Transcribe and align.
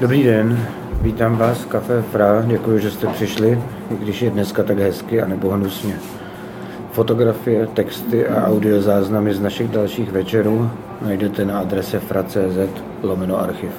Dobrý 0.00 0.22
den, 0.22 0.66
vítám 1.00 1.36
vás 1.36 1.58
v 1.58 1.66
Café 1.66 2.02
Fra, 2.02 2.42
děkuji, 2.46 2.78
že 2.78 2.90
jste 2.90 3.06
přišli, 3.06 3.62
i 3.90 3.96
když 3.96 4.22
je 4.22 4.30
dneska 4.30 4.62
tak 4.62 4.78
hezky 4.78 5.22
a 5.22 5.26
nebo 5.26 5.50
hnusně. 5.50 5.98
Fotografie, 6.92 7.66
texty 7.66 8.26
a 8.26 8.46
audiozáznamy 8.46 9.34
z 9.34 9.40
našich 9.40 9.68
dalších 9.68 10.12
večerů 10.12 10.70
najdete 11.02 11.44
na 11.44 11.58
adrese 11.58 12.00
fra.cz 12.00 12.82
lomeno 13.02 13.40
archiv. 13.40 13.70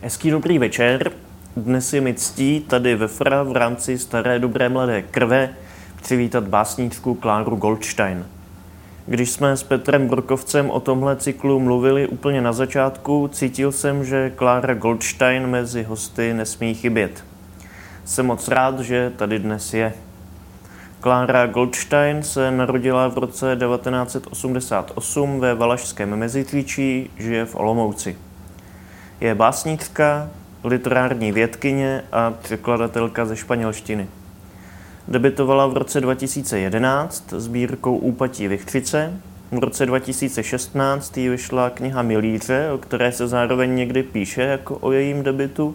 Hezký 0.00 0.30
dobrý 0.30 0.58
večer. 0.58 1.12
Dnes 1.56 1.92
je 1.92 2.00
mi 2.00 2.14
ctí 2.14 2.60
tady 2.60 2.94
ve 2.94 3.08
Fra 3.08 3.42
v 3.42 3.52
rámci 3.52 3.98
Staré 3.98 4.38
dobré 4.38 4.68
mladé 4.68 5.02
krve 5.02 5.50
přivítat 6.02 6.48
básničku 6.48 7.14
Kláru 7.14 7.56
Goldstein. 7.56 8.24
Když 9.06 9.30
jsme 9.30 9.56
s 9.56 9.62
Petrem 9.62 10.08
Brokovcem 10.08 10.70
o 10.70 10.80
tomhle 10.80 11.16
cyklu 11.16 11.60
mluvili 11.60 12.08
úplně 12.08 12.40
na 12.40 12.52
začátku, 12.52 13.28
cítil 13.32 13.72
jsem, 13.72 14.04
že 14.04 14.30
Klára 14.30 14.74
Goldstein 14.74 15.46
mezi 15.46 15.82
hosty 15.82 16.34
nesmí 16.34 16.74
chybět. 16.74 17.24
Jsem 18.04 18.26
moc 18.26 18.48
rád, 18.48 18.80
že 18.80 19.12
tady 19.16 19.38
dnes 19.38 19.74
je. 19.74 19.92
Klára 21.00 21.46
Goldstein 21.46 22.22
se 22.22 22.50
narodila 22.50 23.08
v 23.08 23.18
roce 23.18 23.56
1988 23.56 25.40
ve 25.40 25.54
Valašském 25.54 26.16
Mezitvíčí, 26.16 27.10
žije 27.18 27.44
v 27.44 27.56
Olomouci. 27.56 28.16
Je 29.20 29.34
básnička, 29.34 30.28
literární 30.64 31.32
vědkyně 31.32 32.04
a 32.12 32.30
překladatelka 32.30 33.24
ze 33.24 33.36
španělštiny. 33.36 34.08
Debitovala 35.08 35.66
v 35.66 35.76
roce 35.76 36.00
2011 36.00 37.34
sbírkou 37.36 37.96
Úpatí 37.96 38.48
Vichřice. 38.48 39.12
V 39.52 39.58
roce 39.58 39.86
2016 39.86 41.18
jí 41.18 41.28
vyšla 41.28 41.70
kniha 41.70 42.02
Milíře, 42.02 42.70
o 42.74 42.78
které 42.78 43.12
se 43.12 43.28
zároveň 43.28 43.74
někdy 43.74 44.02
píše 44.02 44.42
jako 44.42 44.76
o 44.80 44.92
jejím 44.92 45.22
debitu. 45.22 45.74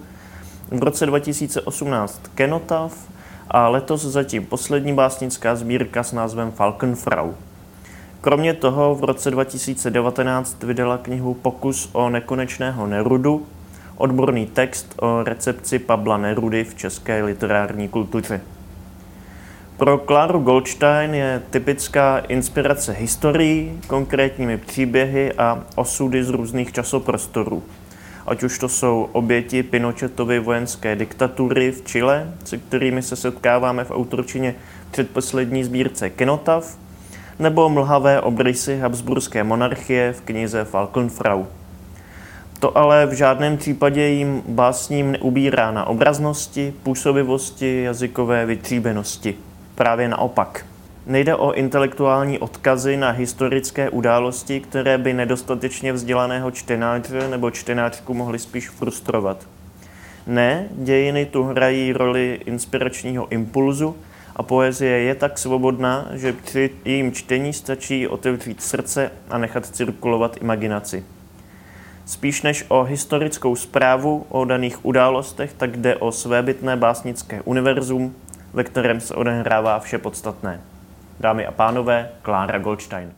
V 0.72 0.84
roce 0.84 1.06
2018 1.06 2.22
Kenotaf 2.36 2.94
a 3.52 3.68
letos 3.68 4.02
zatím 4.02 4.46
poslední 4.46 4.94
básnická 4.94 5.56
sbírka 5.56 6.04
s 6.04 6.12
názvem 6.12 6.52
Falkenfrau. 6.52 7.32
Kromě 8.22 8.54
toho 8.54 8.96
v 8.96 9.04
roce 9.04 9.32
2019 9.32 10.64
vydala 10.64 10.98
knihu 10.98 11.34
Pokus 11.34 11.90
o 11.94 12.10
nekonečného 12.10 12.88
Nerudu, 12.88 13.46
odborný 13.98 14.46
text 14.46 14.94
o 15.02 15.24
recepci 15.24 15.80
Pabla 15.80 16.18
Nerudy 16.18 16.64
v 16.64 16.76
české 16.76 17.24
literární 17.24 17.88
kultuře. 17.88 18.42
Pro 19.78 19.98
Kláru 19.98 20.40
Goldstein 20.40 21.14
je 21.14 21.42
typická 21.50 22.18
inspirace 22.18 22.92
historií, 22.92 23.80
konkrétními 23.88 24.58
příběhy 24.58 25.34
a 25.34 25.64
osudy 25.76 26.24
z 26.24 26.30
různých 26.30 26.72
časoprostorů. 26.72 27.64
Ať 28.28 28.44
už 28.44 28.60
to 28.60 28.70
jsou 28.70 29.10
oběti 29.12 29.64
Pinochetovy 29.64 30.40
vojenské 30.40 30.96
diktatury 30.96 31.72
v 31.72 31.82
Chile, 31.82 32.34
se 32.44 32.58
kterými 32.58 33.02
se 33.02 33.16
setkáváme 33.16 33.84
v 33.84 33.92
autorčině 33.92 34.56
předposlední 34.92 35.64
sbírce 35.64 36.10
Kenotav, 36.10 36.78
nebo 37.40 37.70
mlhavé 37.70 38.22
obrysy 38.22 38.80
Habsburské 38.80 39.44
monarchie 39.44 40.14
v 40.14 40.22
knize 40.22 40.66
Falkenfrau. 40.66 41.46
To 42.60 42.78
ale 42.78 43.06
v 43.06 43.14
žádném 43.14 43.58
případě 43.58 44.08
jim 44.08 44.44
básním 44.48 45.12
neubírá 45.12 45.72
na 45.72 45.88
obraznosti, 45.88 46.74
působivosti, 46.84 47.84
jazykové 47.84 48.46
vytříbenosti 48.46 49.38
právě 49.78 50.08
naopak. 50.08 50.66
Nejde 51.06 51.36
o 51.36 51.52
intelektuální 51.52 52.40
odkazy 52.40 52.98
na 52.98 53.10
historické 53.12 53.90
události, 53.90 54.60
které 54.60 54.98
by 54.98 55.14
nedostatečně 55.14 55.94
vzdělaného 55.94 56.52
čtenáře 56.52 57.28
nebo 57.30 57.52
čtenářku 57.52 58.14
mohly 58.14 58.40
spíš 58.40 58.70
frustrovat. 58.70 59.48
Ne, 60.28 60.68
dějiny 60.72 61.26
tu 61.26 61.44
hrají 61.44 61.94
roli 61.94 62.40
inspiračního 62.46 63.28
impulzu 63.28 63.96
a 64.36 64.44
poezie 64.44 65.00
je 65.00 65.16
tak 65.16 65.38
svobodná, 65.38 66.08
že 66.14 66.34
při 66.34 66.70
jejím 66.86 67.12
čtení 67.12 67.54
stačí 67.54 68.08
otevřít 68.08 68.62
srdce 68.62 69.12
a 69.30 69.38
nechat 69.38 69.66
cirkulovat 69.66 70.38
imaginaci. 70.42 71.04
Spíš 72.06 72.42
než 72.42 72.66
o 72.68 72.84
historickou 72.84 73.56
zprávu 73.56 74.26
o 74.30 74.46
daných 74.46 74.86
událostech, 74.86 75.54
tak 75.54 75.78
jde 75.78 75.96
o 75.96 76.12
svébytné 76.12 76.78
básnické 76.78 77.42
univerzum, 77.42 78.16
ve 78.54 78.64
kterém 78.64 79.00
se 79.00 79.16
odehrává 79.16 79.80
vše 79.80 79.98
podstatné. 79.98 80.62
Dámy 81.20 81.46
a 81.46 81.52
pánové, 81.52 82.10
Klára 82.22 82.60
Goldstein. 82.60 83.12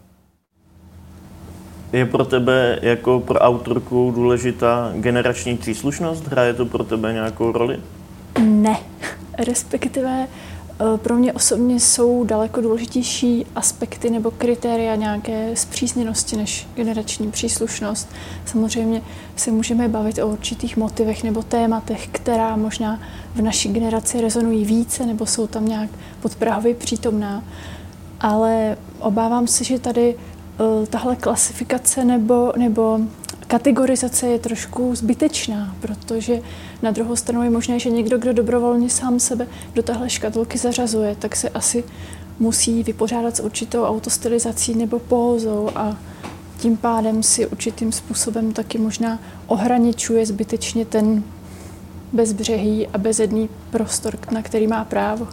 Je 1.94 2.06
pro 2.06 2.26
tebe 2.26 2.80
jako 2.82 3.20
pro 3.20 3.40
autorku 3.40 4.12
důležitá 4.16 4.92
generační 4.96 5.58
příslušnost? 5.58 6.28
Hraje 6.28 6.54
to 6.54 6.66
pro 6.66 6.84
tebe 6.84 7.14
nějakou 7.14 7.52
roli? 7.52 7.80
Ne, 8.40 8.78
respektive 9.48 10.28
pro 10.98 11.16
mě 11.16 11.34
osobně 11.34 11.80
jsou 11.80 12.24
daleko 12.24 12.62
důležitější 12.62 13.46
aspekty 13.56 14.10
nebo 14.10 14.32
kritéria 14.32 14.96
nějaké 14.96 15.56
zpřízněnosti 15.56 16.38
než 16.38 16.68
generační 16.76 17.32
příslušnost. 17.32 18.10
Samozřejmě 18.46 19.02
se 19.36 19.52
můžeme 19.52 19.88
bavit 19.88 20.20
o 20.20 20.28
určitých 20.28 20.78
motivech 20.78 21.24
nebo 21.24 21.44
tématech, 21.44 22.08
která 22.08 22.56
možná 22.56 23.00
v 23.36 23.42
naší 23.42 23.74
generaci 23.74 24.22
rezonují 24.22 24.66
více 24.66 25.06
nebo 25.06 25.26
jsou 25.26 25.48
tam 25.48 25.68
nějak 25.68 25.90
podprahově 26.22 26.76
přítomná. 26.76 27.44
Ale 28.20 28.78
obávám 29.00 29.48
se, 29.48 29.64
že 29.64 29.80
tady 29.80 30.16
uh, 30.16 30.86
tahle 30.86 31.16
klasifikace 31.16 32.06
nebo, 32.06 32.54
nebo 32.58 33.00
kategorizace 33.50 34.28
je 34.28 34.40
trošku 34.40 34.96
zbytečná, 34.96 35.76
protože 35.80 36.42
na 36.82 36.92
druhou 36.92 37.16
stranu 37.16 37.44
je 37.44 37.50
možné, 37.50 37.80
že 37.80 37.90
někdo, 37.90 38.18
kdo 38.18 38.34
dobrovolně 38.34 38.90
sám 38.90 39.20
sebe 39.20 39.48
do 39.76 39.84
téhle 39.84 40.10
škatulky 40.10 40.58
zařazuje, 40.58 41.16
tak 41.20 41.36
se 41.36 41.50
asi 41.50 41.84
musí 42.40 42.84
vypořádat 42.84 43.38
s 43.38 43.40
určitou 43.40 43.84
autostylizací 43.84 44.76
nebo 44.76 45.00
pózou 45.00 45.70
a 45.76 45.98
tím 46.58 46.78
pádem 46.78 47.24
si 47.24 47.48
určitým 47.48 47.92
způsobem 47.92 48.54
taky 48.54 48.78
možná 48.78 49.20
ohraničuje 49.48 50.26
zbytečně 50.26 50.86
ten 50.86 51.24
bezbřehý 52.14 52.88
a 52.88 52.98
bezedný 52.98 53.50
prostor, 53.72 54.18
na 54.32 54.42
který 54.42 54.68
má 54.68 54.86
právo. 54.86 55.28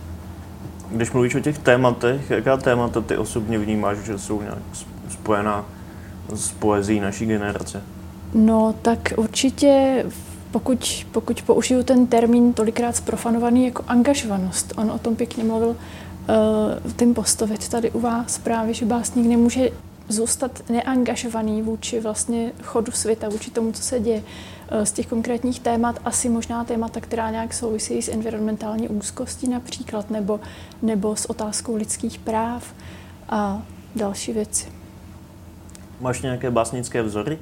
Když 0.91 1.11
mluvíš 1.11 1.35
o 1.35 1.41
těch 1.41 1.59
tématech, 1.59 2.31
jaká 2.31 2.57
témata 2.57 3.01
ty 3.01 3.17
osobně 3.17 3.59
vnímáš, 3.59 3.99
že 3.99 4.19
jsou 4.19 4.43
nějak 4.43 4.59
spojená 5.11 5.65
s 6.35 6.53
poezí 6.53 7.01
naší 7.01 7.27
generace? 7.27 7.83
No, 8.37 8.75
tak 8.83 9.13
určitě 9.17 10.05
pokud, 10.51 11.07
pokud 11.13 11.43
použiju 11.43 11.83
ten 11.83 12.07
termín 12.07 12.53
tolikrát 12.53 12.97
zprofanovaný 12.97 13.65
jako 13.65 13.85
angažovanost, 13.89 14.73
on 14.77 14.91
o 14.91 14.99
tom 14.99 15.17
pěkně 15.17 15.45
mluvil 15.45 15.69
uh, 15.69 15.77
ten 16.93 17.15
postovec 17.15 17.69
tady 17.69 17.91
u 17.91 18.01
vás 18.01 18.39
právě, 18.39 18.75
že 18.75 18.87
básník 18.87 19.27
nemůže 19.27 19.71
zůstat 20.09 20.63
neangažovaný 20.69 21.63
vůči 21.63 22.01
vlastně 22.01 22.53
chodu 22.63 22.93
světa, 22.93 23.29
vůči 23.29 23.51
tomu, 23.51 23.73
co 23.73 23.83
se 23.83 24.01
děje. 24.01 24.23
Uh, 24.73 24.85
z 24.85 24.93
těch 24.93 25.07
konkrétních 25.07 25.61
témat 25.61 26.01
asi 26.05 26.29
možná 26.29 26.65
témata, 26.65 27.01
která 27.01 27.31
nějak 27.31 27.55
souvisí 27.55 28.03
s 28.03 28.09
environmentální 28.09 28.89
úzkostí 28.89 29.49
například, 29.49 30.11
nebo, 30.11 30.41
nebo 30.83 31.17
s 31.17 31.31
otázkou 31.31 31.77
lidských 31.77 32.19
práv 32.19 32.75
a 33.29 33.63
další 33.97 34.33
věci. 34.33 34.67
Máš 36.01 36.23
nějaké 36.23 36.51
básnické 36.51 37.03
vzory? 37.03 37.39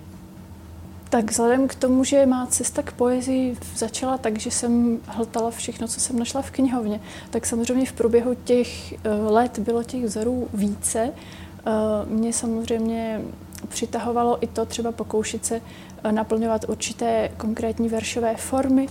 Tak 1.15 1.31
vzhledem 1.31 1.69
k 1.69 1.75
tomu, 1.75 2.05
že 2.05 2.27
má 2.27 2.47
cesta 2.47 2.83
k 2.83 2.93
poezii 2.93 3.57
začala 3.77 4.19
tak, 4.19 4.39
že 4.39 4.51
jsem 4.51 5.01
hltala 5.07 5.51
všechno, 5.51 5.89
co 5.89 6.01
jsem 6.01 6.19
našla 6.19 6.43
v 6.43 6.51
knihovně, 6.51 7.01
tak 7.31 7.47
samozřejmě 7.47 7.87
v 7.87 7.93
průběhu 7.93 8.35
těch 8.35 8.93
eh, 8.93 8.99
let 9.09 9.59
bylo 9.59 9.83
těch 9.83 10.05
vzorů 10.05 10.49
více. 10.55 11.11
Eh, 11.11 11.71
mě 12.07 12.33
samozřejmě 12.33 13.21
přitahovalo 13.69 14.45
i 14.45 14.47
to 14.47 14.65
třeba 14.67 14.93
pokoušet 14.93 15.47
se 15.47 15.61
eh, 16.05 16.13
naplňovat 16.13 16.65
určité 16.69 17.31
konkrétní 17.37 17.89
veršové 17.89 18.37
formy, 18.37 18.89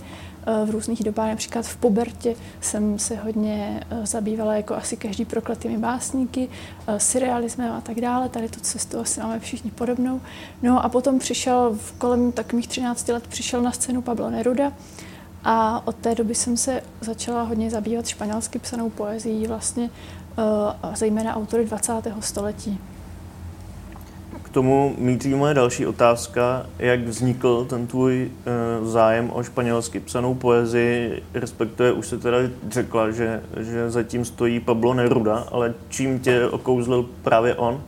v 0.64 0.70
různých 0.70 1.04
dobách, 1.04 1.28
například 1.28 1.66
v 1.66 1.76
pubertě 1.76 2.34
jsem 2.60 2.98
se 2.98 3.16
hodně 3.16 3.84
eh, 3.90 4.06
zabývala 4.06 4.54
jako 4.54 4.74
asi 4.74 4.96
každý 4.96 5.24
prokletými 5.24 5.78
básníky, 5.78 6.48
eh, 6.86 7.00
surrealismem 7.00 7.72
a 7.72 7.80
tak 7.80 8.00
dále. 8.00 8.28
Tady 8.28 8.48
tu 8.48 8.60
cestu 8.60 9.00
asi 9.00 9.20
máme 9.20 9.40
všichni 9.40 9.70
podobnou. 9.70 10.20
No 10.62 10.84
a 10.84 10.88
potom 10.88 11.18
přišel 11.18 11.74
v 11.76 11.92
kolem 11.92 12.32
tak 12.32 12.52
mých 12.52 12.68
13 12.68 13.08
let 13.08 13.26
přišel 13.26 13.62
na 13.62 13.72
scénu 13.72 14.02
Pablo 14.02 14.30
Neruda 14.30 14.72
a 15.44 15.86
od 15.86 15.96
té 15.96 16.14
doby 16.14 16.34
jsem 16.34 16.56
se 16.56 16.82
začala 17.00 17.42
hodně 17.42 17.70
zabývat 17.70 18.06
španělsky 18.06 18.58
psanou 18.58 18.90
poezí, 18.90 19.46
vlastně 19.46 19.90
eh, 20.38 20.96
zejména 20.96 21.36
autory 21.36 21.64
20. 21.64 21.92
století 22.20 22.80
tomu 24.54 24.94
míří 24.98 25.34
moje 25.34 25.54
další 25.54 25.86
otázka, 25.86 26.66
jak 26.78 27.00
vznikl 27.00 27.64
ten 27.64 27.86
tvůj 27.86 28.30
uh, 28.80 28.88
zájem 28.88 29.30
o 29.32 29.42
španělsky 29.42 30.00
psanou 30.00 30.34
poezii, 30.34 31.22
respektive 31.34 31.92
už 31.92 32.06
se 32.06 32.18
teda 32.18 32.38
řekla, 32.68 33.10
že, 33.10 33.42
že 33.60 33.90
zatím 33.90 34.24
stojí 34.24 34.60
Pablo 34.60 34.94
Neruda, 34.94 35.46
ale 35.52 35.74
čím 35.88 36.18
tě 36.18 36.46
okouzlil 36.46 37.06
právě 37.22 37.54
on? 37.54 37.82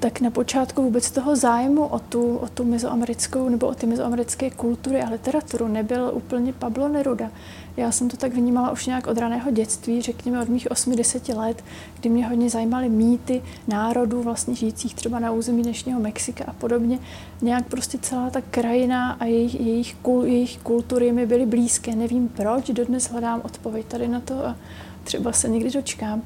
Tak 0.00 0.20
na 0.20 0.30
počátku 0.30 0.82
vůbec 0.82 1.10
toho 1.10 1.36
zájmu 1.36 1.86
o 1.86 1.98
tu, 1.98 2.36
o 2.36 2.48
tu 2.48 2.64
mezoamerickou 2.64 3.48
nebo 3.48 3.66
o 3.66 3.74
ty 3.74 3.86
mezoamerické 3.86 4.50
kultury 4.50 5.02
a 5.02 5.10
literaturu 5.10 5.68
nebyl 5.68 6.10
úplně 6.14 6.52
Pablo 6.52 6.88
Neruda. 6.88 7.30
Já 7.76 7.92
jsem 7.92 8.08
to 8.08 8.16
tak 8.16 8.34
vnímala 8.34 8.70
už 8.70 8.86
nějak 8.86 9.06
od 9.06 9.18
raného 9.18 9.50
dětství, 9.50 10.02
řekněme 10.02 10.42
od 10.42 10.48
mých 10.48 10.66
8-10 10.66 11.36
let, 11.36 11.64
kdy 12.00 12.08
mě 12.08 12.26
hodně 12.26 12.50
zajímaly 12.50 12.88
mýty 12.88 13.42
národů 13.68 14.22
vlastně 14.22 14.54
žijících 14.54 14.94
třeba 14.94 15.18
na 15.18 15.30
území 15.30 15.62
dnešního 15.62 16.00
Mexika 16.00 16.44
a 16.46 16.52
podobně. 16.52 16.98
Nějak 17.42 17.66
prostě 17.66 17.98
celá 17.98 18.30
ta 18.30 18.40
krajina 18.40 19.12
a 19.12 19.24
jejich, 19.24 19.60
jejich, 19.60 19.94
kul, 20.02 20.24
jejich 20.24 20.58
kultury 20.58 21.12
mi 21.12 21.26
byly 21.26 21.46
blízké. 21.46 21.94
Nevím 21.94 22.28
proč, 22.28 22.70
dodnes 22.70 23.10
hledám 23.10 23.40
odpověď 23.44 23.86
tady 23.86 24.08
na 24.08 24.20
to 24.20 24.46
a 24.46 24.56
třeba 25.04 25.32
se 25.32 25.48
někdy 25.48 25.70
dočkám. 25.70 26.22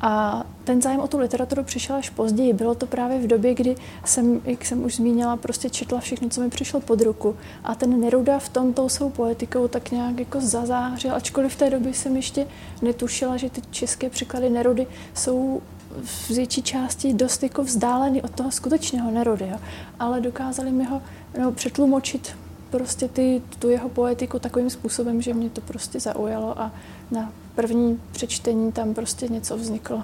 A 0.00 0.44
ten 0.64 0.82
zájem 0.82 1.00
o 1.00 1.08
tu 1.08 1.18
literaturu 1.18 1.64
přišel 1.64 1.96
až 1.96 2.10
později. 2.10 2.52
Bylo 2.52 2.74
to 2.74 2.86
právě 2.86 3.18
v 3.18 3.26
době, 3.26 3.54
kdy 3.54 3.76
jsem, 4.04 4.40
jak 4.44 4.64
jsem 4.64 4.84
už 4.84 4.96
zmínila, 4.96 5.36
prostě 5.36 5.70
četla 5.70 6.00
všechno, 6.00 6.28
co 6.28 6.40
mi 6.40 6.50
přišlo 6.50 6.80
pod 6.80 7.00
ruku. 7.00 7.36
A 7.64 7.74
ten 7.74 8.00
Neruda 8.00 8.38
v 8.38 8.48
tom 8.48 8.72
tou 8.72 8.88
svou 8.88 9.10
poetikou 9.10 9.68
tak 9.68 9.90
nějak 9.90 10.18
jako 10.18 10.40
zazářil, 10.40 11.14
ačkoliv 11.14 11.52
v 11.52 11.56
té 11.56 11.70
době 11.70 11.94
jsem 11.94 12.16
ještě 12.16 12.46
netušila, 12.82 13.36
že 13.36 13.50
ty 13.50 13.62
české 13.70 14.10
překlady 14.10 14.50
Nerudy 14.50 14.86
jsou 15.14 15.62
v 16.02 16.30
větší 16.30 16.62
části 16.62 17.14
dost 17.14 17.42
jako 17.42 17.62
vzdálený 17.62 18.22
od 18.22 18.30
toho 18.30 18.50
skutečného 18.50 19.10
Nerudy. 19.10 19.48
Jo. 19.48 19.56
Ale 20.00 20.20
dokázali 20.20 20.72
mi 20.72 20.84
ho 20.84 21.02
no, 21.40 21.52
přetlumočit 21.52 22.36
prostě 22.70 23.08
ty, 23.08 23.42
tu 23.58 23.68
jeho 23.68 23.88
poetiku 23.88 24.38
takovým 24.38 24.70
způsobem, 24.70 25.22
že 25.22 25.34
mě 25.34 25.50
to 25.50 25.60
prostě 25.60 26.00
zaujalo 26.00 26.60
a 26.60 26.72
na 27.10 27.32
první 27.54 28.00
přečtení 28.12 28.72
tam 28.72 28.94
prostě 28.94 29.28
něco 29.28 29.56
vzniklo. 29.56 30.02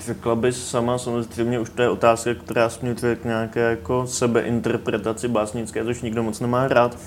Řekla 0.00 0.34
bys 0.34 0.68
sama, 0.68 0.98
samozřejmě 0.98 1.60
už 1.60 1.70
to 1.70 1.82
je 1.82 1.88
otázka, 1.88 2.34
která 2.34 2.68
směřuje 2.68 3.16
k 3.16 3.24
nějaké 3.24 3.60
jako 3.60 4.06
sebeinterpretaci 4.06 5.28
básnické, 5.28 5.84
což 5.84 6.02
nikdo 6.02 6.22
moc 6.22 6.40
nemá 6.40 6.68
rád, 6.68 6.98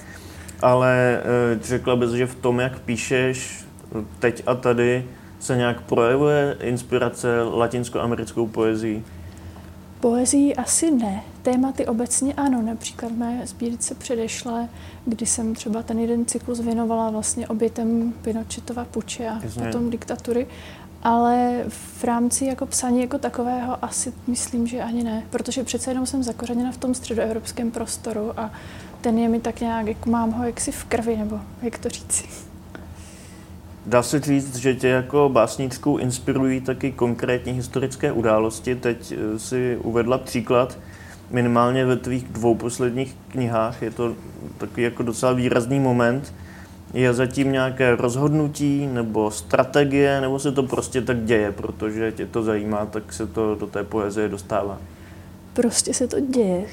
ale 0.62 1.21
eh, 1.21 1.59
řekla 1.63 1.95
bys, 1.95 2.12
že 2.12 2.27
v 2.27 2.35
tom, 2.35 2.59
jak 2.59 2.80
píšeš 2.80 3.65
teď 4.19 4.44
a 4.45 4.56
tady, 4.56 5.06
se 5.39 5.57
nějak 5.57 5.81
projevuje 5.81 6.57
inspirace 6.62 7.42
latinskoamerickou 7.44 8.47
poezí? 8.47 9.03
Poezii 9.99 10.55
asi 10.55 10.91
ne. 10.91 11.23
Tématy 11.41 11.87
obecně 11.87 12.33
ano, 12.33 12.61
například 12.61 13.11
mé 13.11 13.41
sbírce 13.47 13.95
předešlé, 13.95 14.69
kdy 15.05 15.25
jsem 15.25 15.55
třeba 15.55 15.83
ten 15.83 15.99
jeden 15.99 16.25
cyklus 16.25 16.59
věnovala 16.59 17.09
vlastně 17.09 17.47
obětem 17.47 18.13
Pinochetova 18.21 18.85
puče 18.85 19.29
a 19.29 19.39
Jasně. 19.43 19.65
potom 19.65 19.89
diktatury. 19.89 20.47
Ale 21.03 21.63
v 21.69 22.03
rámci 22.03 22.45
jako 22.45 22.65
psaní 22.65 23.01
jako 23.01 23.17
takového 23.17 23.85
asi 23.85 24.13
myslím, 24.27 24.67
že 24.67 24.81
ani 24.83 25.03
ne, 25.03 25.23
protože 25.29 25.63
přece 25.63 25.91
jenom 25.91 26.05
jsem 26.05 26.23
zakořeněna 26.23 26.71
v 26.71 26.77
tom 26.77 26.93
středoevropském 26.93 27.71
prostoru 27.71 28.39
a 28.39 28.51
ten 29.01 29.17
je 29.17 29.29
mi 29.29 29.39
tak 29.39 29.61
nějak, 29.61 29.87
jako 29.87 30.09
mám 30.09 30.31
ho 30.31 30.43
jaksi 30.43 30.71
v 30.71 30.83
krvi, 30.83 31.17
nebo 31.17 31.39
jak 31.61 31.77
to 31.77 31.89
říci. 31.89 32.48
Dá 33.89 34.03
se 34.03 34.19
říct, 34.19 34.56
že 34.56 34.75
tě 34.75 34.88
jako 34.88 35.30
básničku 35.30 35.97
inspirují 35.97 36.62
taky 36.62 36.91
konkrétní 36.91 37.53
historické 37.53 38.12
události. 38.12 38.75
Teď 38.75 39.12
eh, 39.12 39.39
si 39.39 39.77
uvedla 39.83 40.18
příklad, 40.18 40.77
minimálně 41.31 41.86
ve 41.86 41.95
tvých 41.95 42.24
dvou 42.24 42.56
posledních 42.56 43.15
knihách, 43.31 43.81
je 43.81 43.91
to 43.91 44.13
takový 44.57 44.83
jako 44.83 45.03
docela 45.03 45.33
výrazný 45.33 45.80
moment. 45.80 46.33
Je 46.94 47.13
zatím 47.13 47.51
nějaké 47.51 47.95
rozhodnutí 47.95 48.88
nebo 48.88 49.31
strategie, 49.31 50.21
nebo 50.21 50.39
se 50.39 50.51
to 50.51 50.63
prostě 50.63 51.01
tak 51.01 51.24
děje, 51.24 51.51
protože 51.51 52.12
tě 52.12 52.25
to 52.25 52.44
zajímá, 52.44 52.85
tak 52.85 53.13
se 53.13 53.27
to 53.27 53.56
do 53.56 53.68
té 53.68 53.83
poezie 53.83 54.30
dostává? 54.30 54.77
Prostě 55.61 55.94
se 55.94 56.07
to 56.07 56.19
děje. 56.19 56.65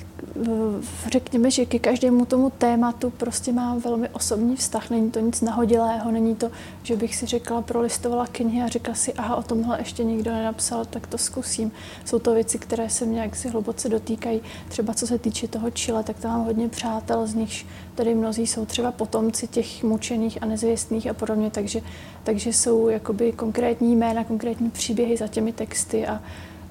Řekněme, 1.12 1.50
že 1.50 1.66
ke 1.66 1.78
každému 1.78 2.24
tomu 2.24 2.50
tématu 2.50 3.10
prostě 3.10 3.52
mám 3.52 3.80
velmi 3.80 4.08
osobní 4.08 4.56
vztah. 4.56 4.90
Není 4.90 5.10
to 5.10 5.20
nic 5.20 5.40
nahodilého, 5.40 6.10
není 6.10 6.34
to, 6.36 6.50
že 6.82 6.96
bych 6.96 7.16
si 7.16 7.26
řekla, 7.26 7.62
prolistovala 7.62 8.26
knihy 8.26 8.62
a 8.62 8.68
řekla 8.68 8.94
si, 8.94 9.12
aha, 9.12 9.36
o 9.36 9.42
tomhle 9.42 9.78
ještě 9.78 10.04
nikdo 10.04 10.32
nenapsal, 10.32 10.84
tak 10.84 11.06
to 11.06 11.18
zkusím. 11.18 11.72
Jsou 12.04 12.18
to 12.18 12.34
věci, 12.34 12.58
které 12.58 12.90
se 12.90 13.06
mě 13.06 13.20
jaksi 13.20 13.48
hluboce 13.48 13.88
dotýkají. 13.88 14.40
Třeba 14.68 14.94
co 14.94 15.06
se 15.06 15.18
týče 15.18 15.48
toho 15.48 15.70
Chile, 15.70 16.04
tak 16.04 16.18
tam 16.18 16.30
mám 16.30 16.44
hodně 16.44 16.68
přátel, 16.68 17.26
z 17.26 17.34
nichž 17.34 17.66
tady 17.94 18.14
mnozí 18.14 18.46
jsou 18.46 18.66
třeba 18.66 18.92
potomci 18.92 19.46
těch 19.46 19.82
mučených 19.82 20.42
a 20.42 20.46
nezvěstných 20.46 21.10
a 21.10 21.14
podobně, 21.14 21.50
takže, 21.50 21.80
takže 22.24 22.52
jsou 22.52 22.88
jakoby 22.88 23.32
konkrétní 23.32 23.96
jména, 23.96 24.24
konkrétní 24.24 24.70
příběhy 24.70 25.16
za 25.16 25.28
těmi 25.28 25.52
texty 25.52 26.06
a 26.06 26.22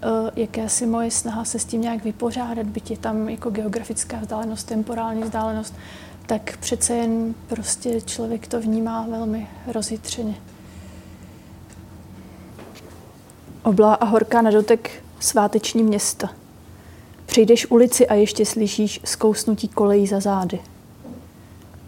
Eh, 0.05 0.31
jaké 0.35 0.67
moje 0.85 1.11
snaha 1.11 1.45
se 1.45 1.59
s 1.59 1.65
tím 1.65 1.81
nějak 1.81 2.03
vypořádat, 2.03 2.65
byť 2.65 2.91
je 2.91 2.97
tam 2.97 3.29
jako 3.29 3.49
geografická 3.49 4.17
vzdálenost, 4.17 4.63
temporální 4.63 5.23
vzdálenost, 5.23 5.73
tak 6.25 6.57
přece 6.57 6.93
jen 6.95 7.35
prostě 7.47 8.01
člověk 8.01 8.47
to 8.47 8.61
vnímá 8.61 9.05
velmi 9.09 9.47
rozjitřeně. 9.67 10.35
Oblá 13.63 13.93
a 13.93 14.05
horká 14.05 14.41
na 14.41 14.51
dotek 14.51 15.03
sváteční 15.19 15.83
města. 15.83 16.29
Přijdeš 17.25 17.71
ulici 17.71 18.07
a 18.07 18.13
ještě 18.13 18.45
slyšíš 18.45 18.99
zkousnutí 19.03 19.67
kolejí 19.67 20.07
za 20.07 20.19
zády. 20.19 20.59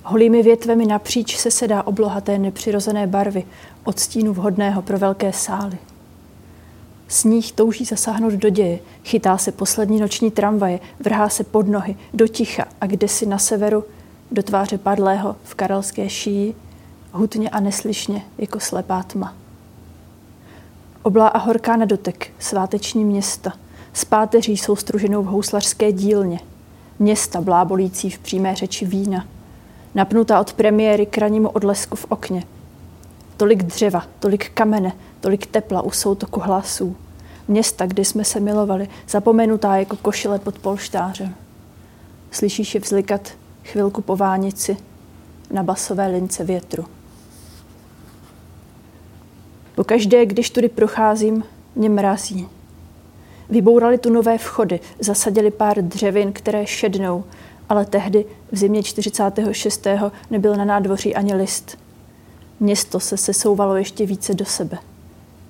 Holými 0.03 0.43
větvemi 0.43 0.85
napříč 0.85 1.37
se 1.37 1.51
sedá 1.51 1.83
obloha 1.83 2.21
té 2.21 2.37
nepřirozené 2.37 3.07
barvy 3.07 3.45
od 3.83 3.99
stínu 3.99 4.33
vhodného 4.33 4.81
pro 4.81 4.97
velké 4.97 5.33
sály. 5.33 5.77
Sníh 7.07 7.51
touží 7.51 7.85
zasáhnout 7.85 8.33
do 8.33 8.49
děje, 8.49 8.79
chytá 9.05 9.37
se 9.37 9.51
poslední 9.51 9.99
noční 9.99 10.31
tramvaje, 10.31 10.79
vrhá 10.99 11.29
se 11.29 11.43
pod 11.43 11.67
nohy, 11.67 11.95
do 12.13 12.27
ticha 12.27 12.65
a 12.81 12.85
kde 12.85 13.07
si 13.07 13.25
na 13.25 13.37
severu, 13.37 13.83
do 14.31 14.43
tváře 14.43 14.77
padlého 14.77 15.35
v 15.43 15.55
karelské 15.55 16.09
šíji, 16.09 16.55
hutně 17.11 17.49
a 17.49 17.59
neslyšně 17.59 18.25
jako 18.37 18.59
slepá 18.59 19.03
tma. 19.03 19.35
Oblá 21.03 21.27
a 21.27 21.37
horká 21.37 21.75
na 21.75 21.85
dotek, 21.85 22.31
sváteční 22.39 23.05
města, 23.05 23.53
s 23.93 24.05
páteří 24.05 24.57
soustruženou 24.57 25.23
v 25.23 25.25
houslařské 25.25 25.91
dílně, 25.91 26.39
města 26.99 27.41
blábolící 27.41 28.09
v 28.09 28.19
přímé 28.19 28.55
řeči 28.55 28.85
vína, 28.85 29.25
napnutá 29.95 30.39
od 30.39 30.53
premiéry 30.53 31.05
k 31.05 31.17
ranímu 31.17 31.49
odlesku 31.49 31.95
v 31.95 32.05
okně. 32.09 32.43
Tolik 33.37 33.63
dřeva, 33.63 34.03
tolik 34.19 34.49
kamene, 34.49 34.91
tolik 35.19 35.45
tepla 35.45 35.81
u 35.81 35.91
soutoku 35.91 36.39
hlasů. 36.39 36.95
Města, 37.47 37.85
kde 37.85 38.05
jsme 38.05 38.23
se 38.23 38.39
milovali, 38.39 38.89
zapomenutá 39.09 39.75
jako 39.75 39.95
košile 39.95 40.39
pod 40.39 40.59
polštářem. 40.59 41.35
Slyšíš 42.31 42.75
je 42.75 42.81
vzlikat 42.81 43.31
chvilku 43.63 44.01
po 44.01 44.15
vánici 44.15 44.77
na 45.51 45.63
basové 45.63 46.07
lince 46.07 46.43
větru. 46.43 46.85
Po 49.75 49.83
každé, 49.83 50.25
když 50.25 50.49
tudy 50.49 50.69
procházím, 50.69 51.43
mě 51.75 51.89
mrazí. 51.89 52.47
Vybourali 53.49 53.97
tu 53.97 54.09
nové 54.09 54.37
vchody, 54.37 54.79
zasadili 54.99 55.51
pár 55.51 55.81
dřevin, 55.81 56.33
které 56.33 56.65
šednou, 56.65 57.23
ale 57.69 57.85
tehdy 57.85 58.25
v 58.51 58.57
zimě 58.57 58.83
46. 58.83 59.87
nebyl 60.29 60.55
na 60.55 60.65
nádvoří 60.65 61.15
ani 61.15 61.35
list. 61.35 61.86
Město 62.59 62.99
se 62.99 63.17
sesouvalo 63.17 63.75
ještě 63.75 64.05
více 64.05 64.33
do 64.33 64.45
sebe. 64.45 64.77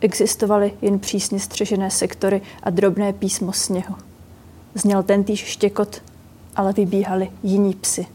Existovaly 0.01 0.73
jen 0.81 0.99
přísně 0.99 1.39
střežené 1.39 1.91
sektory 1.91 2.41
a 2.63 2.69
drobné 2.69 3.13
písmo 3.13 3.53
sněhu. 3.53 3.95
Zněl 4.75 5.03
tentýž 5.03 5.45
štěkot, 5.45 6.01
ale 6.55 6.73
vybíhali 6.73 7.31
jiní 7.43 7.73
psy. 7.73 8.07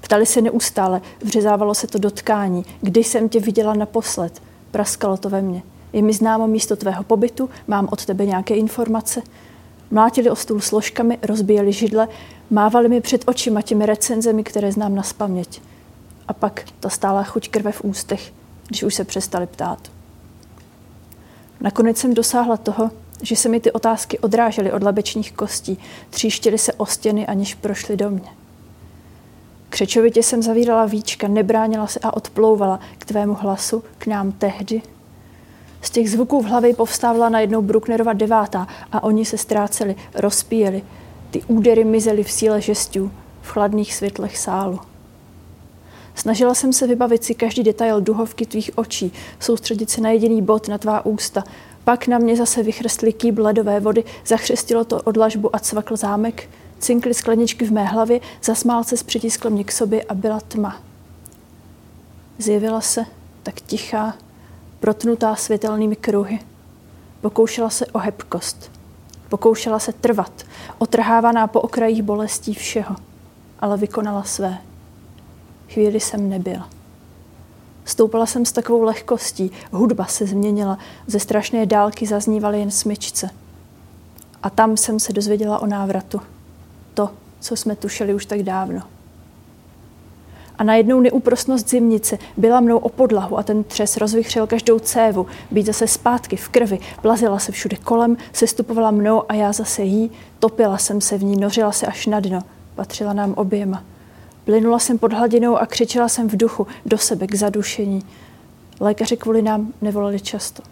Ptali 0.00 0.26
se 0.26 0.42
neustále, 0.42 1.00
vřezávalo 1.24 1.74
se 1.74 1.86
to 1.86 1.98
do 1.98 2.10
tkání. 2.10 2.64
Kdy 2.80 3.04
jsem 3.04 3.28
tě 3.28 3.40
viděla 3.40 3.74
naposled? 3.74 4.42
Praskalo 4.70 5.16
to 5.16 5.28
ve 5.28 5.42
mně. 5.42 5.62
Je 5.92 6.02
mi 6.02 6.12
známo 6.12 6.46
místo 6.46 6.76
tvého 6.76 7.04
pobytu, 7.04 7.50
mám 7.66 7.88
od 7.90 8.04
tebe 8.04 8.26
nějaké 8.26 8.54
informace. 8.54 9.22
Mlátili 9.90 10.30
o 10.30 10.36
stůl 10.36 10.60
složkami, 10.60 11.18
rozbíjeli 11.22 11.72
židle, 11.72 12.08
mávali 12.50 12.88
mi 12.88 13.00
před 13.00 13.24
očima 13.26 13.62
těmi 13.62 13.86
recenzemi, 13.86 14.44
které 14.44 14.72
znám 14.72 14.94
na 14.94 15.02
spaměť. 15.02 15.62
A 16.28 16.32
pak 16.32 16.64
ta 16.80 16.88
stála 16.88 17.22
chuť 17.22 17.48
krve 17.48 17.72
v 17.72 17.84
ústech, 17.84 18.32
když 18.66 18.82
už 18.82 18.94
se 18.94 19.04
přestali 19.04 19.46
ptát. 19.46 19.78
Nakonec 21.60 21.98
jsem 21.98 22.14
dosáhla 22.14 22.56
toho, 22.56 22.90
že 23.22 23.36
se 23.36 23.48
mi 23.48 23.60
ty 23.60 23.72
otázky 23.72 24.18
odrážely 24.18 24.72
od 24.72 24.82
labečních 24.82 25.32
kostí, 25.32 25.78
tříštily 26.10 26.58
se 26.58 26.72
o 26.72 26.86
stěny, 26.86 27.26
aniž 27.26 27.54
prošly 27.54 27.96
do 27.96 28.10
mě. 28.10 28.28
Křečovitě 29.68 30.22
jsem 30.22 30.42
zavírala 30.42 30.86
víčka, 30.86 31.28
nebránila 31.28 31.86
se 31.86 32.00
a 32.02 32.16
odplouvala 32.16 32.80
k 32.98 33.04
tvému 33.04 33.34
hlasu, 33.34 33.84
k 33.98 34.06
nám 34.06 34.32
tehdy. 34.32 34.82
Z 35.82 35.90
těch 35.90 36.10
zvuků 36.10 36.42
v 36.42 36.46
hlavě 36.46 36.74
povstávala 36.74 37.28
najednou 37.28 37.62
Brucknerova 37.62 38.12
devátá 38.12 38.66
a 38.92 39.02
oni 39.02 39.24
se 39.24 39.38
ztráceli, 39.38 39.96
rozpíjeli. 40.14 40.82
Ty 41.30 41.42
údery 41.42 41.84
mizely 41.84 42.24
v 42.24 42.30
síle 42.30 42.60
žestů, 42.60 43.10
v 43.42 43.48
chladných 43.48 43.94
světlech 43.94 44.38
sálu. 44.38 44.80
Snažila 46.18 46.54
jsem 46.54 46.72
se 46.72 46.86
vybavit 46.86 47.24
si 47.24 47.34
každý 47.34 47.62
detail 47.62 48.00
duhovky 48.00 48.46
tvých 48.46 48.70
očí, 48.74 49.12
soustředit 49.40 49.90
se 49.90 50.00
na 50.00 50.10
jediný 50.10 50.42
bod, 50.42 50.68
na 50.68 50.78
tvá 50.78 51.06
ústa, 51.06 51.44
Pak 51.84 52.06
na 52.06 52.18
mě 52.18 52.36
zase 52.36 52.62
vychrstly 52.62 53.12
kýb 53.12 53.38
ledové 53.38 53.80
vody, 53.80 54.04
zachřestilo 54.26 54.84
to 54.84 55.02
odlažbu 55.02 55.56
a 55.56 55.58
cvakl 55.58 55.96
zámek. 55.96 56.50
Cinkly 56.78 57.14
skleničky 57.14 57.64
v 57.66 57.72
mé 57.72 57.84
hlavě, 57.84 58.20
zasmál 58.42 58.84
se, 58.84 58.96
přitiskl 59.04 59.50
mě 59.50 59.64
k 59.64 59.72
sobě 59.72 60.02
a 60.02 60.14
byla 60.14 60.40
tma. 60.40 60.80
Zjevila 62.38 62.80
se 62.80 63.04
tak 63.42 63.60
tichá, 63.60 64.14
protnutá 64.80 65.36
světelnými 65.36 65.96
kruhy. 65.96 66.38
Pokoušela 67.20 67.70
se 67.70 67.86
o 67.86 67.98
hebkost. 67.98 68.70
Pokoušela 69.28 69.78
se 69.78 69.92
trvat, 69.92 70.32
otrhávaná 70.78 71.46
po 71.46 71.60
okrajích 71.60 72.02
bolestí 72.02 72.54
všeho, 72.54 72.96
ale 73.60 73.76
vykonala 73.76 74.22
své. 74.22 74.67
Chvíli 75.68 76.00
jsem 76.00 76.28
nebyla. 76.28 76.68
Stoupala 77.84 78.26
jsem 78.26 78.44
s 78.44 78.52
takovou 78.52 78.82
lehkostí, 78.82 79.50
hudba 79.72 80.04
se 80.04 80.26
změnila, 80.26 80.78
ze 81.06 81.20
strašné 81.20 81.66
dálky 81.66 82.06
zaznívaly 82.06 82.60
jen 82.60 82.70
smyčce. 82.70 83.30
A 84.42 84.50
tam 84.50 84.76
jsem 84.76 85.00
se 85.00 85.12
dozvěděla 85.12 85.58
o 85.58 85.66
návratu. 85.66 86.20
To, 86.94 87.10
co 87.40 87.56
jsme 87.56 87.76
tušili 87.76 88.14
už 88.14 88.26
tak 88.26 88.42
dávno. 88.42 88.82
A 90.58 90.64
najednou 90.64 91.00
neúprostnost 91.00 91.70
zimnice 91.70 92.18
byla 92.36 92.60
mnou 92.60 92.78
o 92.78 92.88
podlahu 92.88 93.38
a 93.38 93.42
ten 93.42 93.64
třes 93.64 93.96
rozvychřel 93.96 94.46
každou 94.46 94.78
cévu, 94.78 95.26
být 95.50 95.66
zase 95.66 95.86
zpátky 95.86 96.36
v 96.36 96.48
krvi, 96.48 96.78
plazila 97.02 97.38
se 97.38 97.52
všude 97.52 97.76
kolem, 97.76 98.16
sestupovala 98.32 98.90
mnou 98.90 99.22
a 99.28 99.34
já 99.34 99.52
zase 99.52 99.82
jí, 99.82 100.10
topila 100.38 100.78
jsem 100.78 101.00
se 101.00 101.18
v 101.18 101.24
ní, 101.24 101.36
nořila 101.36 101.72
se 101.72 101.86
až 101.86 102.06
na 102.06 102.20
dno, 102.20 102.40
patřila 102.74 103.12
nám 103.12 103.34
oběma. 103.34 103.82
Plynula 104.48 104.78
jsem 104.78 104.98
pod 104.98 105.12
hladinou 105.12 105.56
a 105.56 105.66
křičela 105.66 106.08
jsem 106.08 106.28
v 106.28 106.36
duchu 106.36 106.66
do 106.86 106.98
sebe 106.98 107.26
k 107.26 107.34
zadušení. 107.34 108.02
Lékaři 108.80 109.16
kvůli 109.16 109.42
nám 109.42 109.72
nevolali 109.80 110.20
často. 110.20 110.62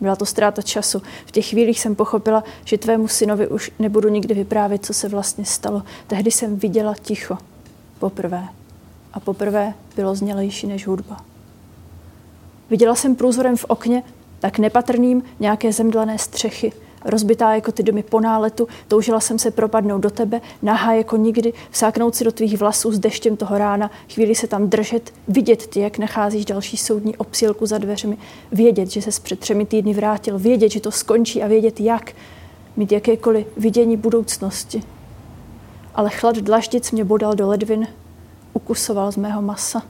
Byla 0.00 0.16
to 0.16 0.26
ztráta 0.26 0.62
času. 0.62 1.02
V 1.26 1.32
těch 1.32 1.46
chvílích 1.46 1.80
jsem 1.80 1.94
pochopila, 1.94 2.44
že 2.64 2.78
tvému 2.78 3.08
synovi 3.08 3.48
už 3.48 3.70
nebudu 3.78 4.08
nikdy 4.08 4.34
vyprávět, 4.34 4.84
co 4.86 4.94
se 4.94 5.08
vlastně 5.08 5.44
stalo. 5.44 5.82
Tehdy 6.06 6.30
jsem 6.30 6.56
viděla 6.56 6.94
ticho. 7.02 7.38
Poprvé. 7.98 8.48
A 9.12 9.20
poprvé 9.20 9.74
bylo 9.96 10.14
znělejší 10.14 10.66
než 10.66 10.86
hudba. 10.86 11.24
Viděla 12.70 12.94
jsem 12.94 13.14
průzorem 13.14 13.56
v 13.56 13.64
okně, 13.64 14.02
tak 14.38 14.58
nepatrným, 14.58 15.22
nějaké 15.40 15.72
zemdlené 15.72 16.18
střechy– 16.18 16.72
rozbitá 17.06 17.54
jako 17.54 17.72
ty 17.72 17.82
domy 17.82 18.02
po 18.02 18.20
náletu, 18.20 18.68
toužila 18.88 19.20
jsem 19.20 19.38
se 19.38 19.50
propadnout 19.50 19.98
do 19.98 20.10
tebe, 20.10 20.40
nahá 20.62 20.92
jako 20.92 21.16
nikdy, 21.16 21.52
vsáknout 21.70 22.14
si 22.14 22.24
do 22.24 22.32
tvých 22.32 22.58
vlasů 22.58 22.92
s 22.92 22.98
deštěm 22.98 23.36
toho 23.36 23.58
rána, 23.58 23.90
chvíli 24.14 24.34
se 24.34 24.46
tam 24.46 24.68
držet, 24.68 25.12
vidět 25.28 25.66
ty, 25.66 25.80
jak 25.80 25.98
nacházíš 25.98 26.44
další 26.44 26.76
soudní 26.76 27.16
obsílku 27.16 27.66
za 27.66 27.78
dveřmi, 27.78 28.18
vědět, 28.52 28.90
že 28.90 29.02
se 29.02 29.20
před 29.22 29.40
třemi 29.40 29.66
týdny 29.66 29.94
vrátil, 29.94 30.38
vědět, 30.38 30.72
že 30.72 30.80
to 30.80 30.90
skončí 30.90 31.42
a 31.42 31.46
vědět 31.46 31.80
jak, 31.80 32.12
mít 32.76 32.92
jakékoliv 32.92 33.46
vidění 33.56 33.96
budoucnosti. 33.96 34.82
Ale 35.94 36.10
chlad 36.10 36.36
dlaždic 36.36 36.92
mě 36.92 37.04
bodal 37.04 37.34
do 37.34 37.48
ledvin, 37.48 37.86
ukusoval 38.52 39.12
z 39.12 39.16
mého 39.16 39.42
masa. 39.42 39.82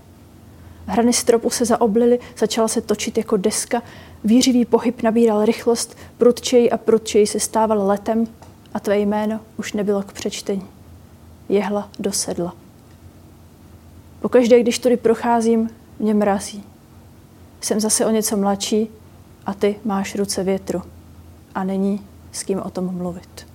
Hrany 0.86 1.12
stropu 1.12 1.50
se 1.50 1.64
zaoblily, 1.64 2.18
začala 2.38 2.68
se 2.68 2.80
točit 2.80 3.18
jako 3.18 3.36
deska, 3.36 3.82
Výřivý 4.26 4.64
pohyb 4.64 5.02
nabíral 5.02 5.44
rychlost, 5.44 5.96
prudčej 6.18 6.70
a 6.72 6.76
prudčej 6.76 7.26
se 7.26 7.40
stával 7.40 7.86
letem 7.86 8.26
a 8.74 8.80
tvé 8.80 8.98
jméno 8.98 9.40
už 9.56 9.72
nebylo 9.72 10.02
k 10.02 10.12
přečtení. 10.12 10.66
Jehla 11.48 11.90
dosedla. 11.98 12.54
Pokaždé, 14.20 14.60
když 14.60 14.78
tudy 14.78 14.96
procházím, 14.96 15.70
mě 15.98 16.14
mrazí. 16.14 16.64
Jsem 17.60 17.80
zase 17.80 18.06
o 18.06 18.10
něco 18.10 18.36
mladší 18.36 18.88
a 19.46 19.54
ty 19.54 19.76
máš 19.84 20.14
ruce 20.14 20.44
větru. 20.44 20.82
A 21.54 21.64
není 21.64 22.06
s 22.32 22.42
kým 22.42 22.58
o 22.58 22.70
tom 22.70 22.94
mluvit. 22.94 23.46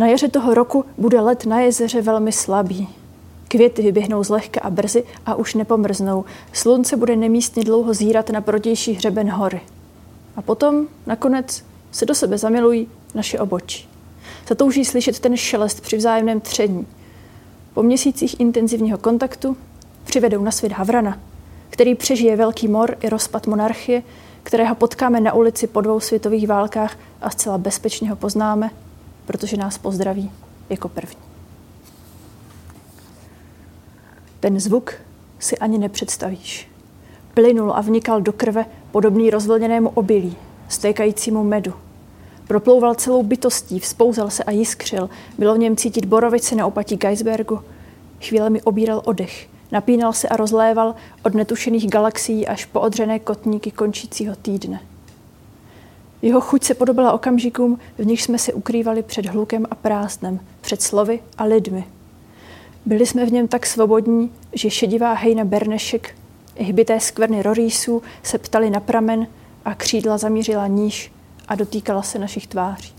Na 0.00 0.06
jaře 0.06 0.28
toho 0.28 0.54
roku 0.54 0.84
bude 0.98 1.20
let 1.20 1.46
na 1.46 1.60
jezeře 1.60 2.02
velmi 2.02 2.32
slabý. 2.32 2.88
Květy 3.48 3.82
vyběhnou 3.82 4.24
zlehka 4.24 4.60
a 4.60 4.70
brzy 4.70 5.04
a 5.26 5.34
už 5.34 5.54
nepomrznou. 5.54 6.24
Slunce 6.52 6.96
bude 6.96 7.16
nemístně 7.16 7.64
dlouho 7.64 7.94
zírat 7.94 8.30
na 8.30 8.40
protější 8.40 8.92
hřeben 8.92 9.30
hory. 9.30 9.60
A 10.36 10.42
potom, 10.42 10.86
nakonec, 11.06 11.64
se 11.92 12.06
do 12.06 12.14
sebe 12.14 12.38
zamilují 12.38 12.88
naše 13.14 13.38
obočí. 13.38 13.88
Zatouží 14.48 14.84
slyšet 14.84 15.20
ten 15.20 15.36
šelest 15.36 15.80
při 15.80 15.96
vzájemném 15.96 16.40
tření. 16.40 16.86
Po 17.74 17.82
měsících 17.82 18.40
intenzivního 18.40 18.98
kontaktu 18.98 19.56
přivedou 20.04 20.42
na 20.42 20.50
svět 20.50 20.72
Havrana, 20.72 21.18
který 21.70 21.94
přežije 21.94 22.36
velký 22.36 22.68
mor 22.68 22.96
i 23.00 23.08
rozpad 23.08 23.46
monarchie, 23.46 24.02
kterého 24.42 24.74
potkáme 24.74 25.20
na 25.20 25.32
ulici 25.32 25.66
po 25.66 25.80
dvou 25.80 26.00
světových 26.00 26.48
válkách 26.48 26.96
a 27.20 27.30
zcela 27.30 27.58
bezpečně 27.58 28.10
ho 28.10 28.16
poznáme, 28.16 28.70
protože 29.30 29.56
nás 29.56 29.78
pozdraví 29.78 30.30
jako 30.70 30.88
první. 30.88 31.22
Ten 34.40 34.60
zvuk 34.60 34.94
si 35.38 35.58
ani 35.58 35.78
nepředstavíš. 35.78 36.68
Plynul 37.34 37.72
a 37.72 37.80
vnikal 37.80 38.20
do 38.20 38.32
krve 38.32 38.64
podobný 38.90 39.30
rozvlněnému 39.30 39.88
obilí, 39.88 40.36
stékajícímu 40.68 41.44
medu. 41.44 41.72
Proplouval 42.48 42.94
celou 42.94 43.22
bytostí, 43.22 43.80
vzpouzal 43.80 44.30
se 44.30 44.44
a 44.44 44.50
jiskřil. 44.50 45.10
Bylo 45.38 45.54
v 45.54 45.58
něm 45.58 45.76
cítit 45.76 46.04
borovice 46.04 46.54
na 46.54 46.66
opatí 46.66 46.96
Geisbergu. 46.96 47.60
Chvíle 48.20 48.50
mi 48.50 48.62
obíral 48.62 49.02
oddech. 49.04 49.48
Napínal 49.72 50.12
se 50.12 50.28
a 50.28 50.36
rozléval 50.36 50.94
od 51.22 51.34
netušených 51.34 51.90
galaxií 51.90 52.46
až 52.46 52.64
po 52.64 52.80
odřené 52.80 53.18
kotníky 53.18 53.70
končícího 53.70 54.36
týdne. 54.36 54.89
Jeho 56.22 56.40
chuť 56.40 56.64
se 56.64 56.74
podobala 56.74 57.12
okamžikům, 57.12 57.78
v 57.98 58.06
nich 58.06 58.22
jsme 58.22 58.38
se 58.38 58.52
ukrývali 58.52 59.02
před 59.02 59.26
hlukem 59.26 59.66
a 59.70 59.74
prázdnem, 59.74 60.40
před 60.60 60.82
slovy 60.82 61.20
a 61.38 61.44
lidmi, 61.44 61.84
byli 62.86 63.06
jsme 63.06 63.26
v 63.26 63.32
něm 63.32 63.48
tak 63.48 63.66
svobodní, 63.66 64.32
že 64.52 64.70
šedivá 64.70 65.12
hejna 65.12 65.44
bernešek, 65.44 66.14
hbité 66.60 67.00
skvrny 67.00 67.42
rorýsů 67.42 68.02
se 68.22 68.38
ptali 68.38 68.70
na 68.70 68.80
pramen 68.80 69.26
a 69.64 69.74
křídla 69.74 70.18
zamířila 70.18 70.66
níž 70.66 71.12
a 71.48 71.54
dotýkala 71.54 72.02
se 72.02 72.18
našich 72.18 72.46
tváří. 72.46 72.94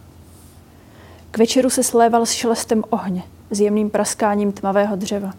K 1.32 1.38
večeru 1.38 1.70
se 1.70 1.84
sléval 1.84 2.26
s 2.26 2.32
šelestem 2.32 2.84
ohně, 2.90 3.24
s 3.52 3.60
jemným 3.60 3.90
praskáním 3.90 4.52
tmavého 4.52 4.96
dřeva. 4.96 5.34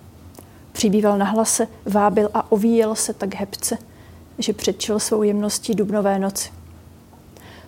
Přibýval 0.72 1.18
na 1.18 1.24
hlase, 1.24 1.68
vábil 1.86 2.30
a 2.34 2.52
ovíjel 2.52 2.94
se 2.94 3.14
tak 3.14 3.34
hebce, 3.34 3.78
že 4.38 4.52
předčil 4.52 4.98
svou 4.98 5.22
jemností 5.22 5.74
dubnové 5.74 6.18
noci. 6.18 6.50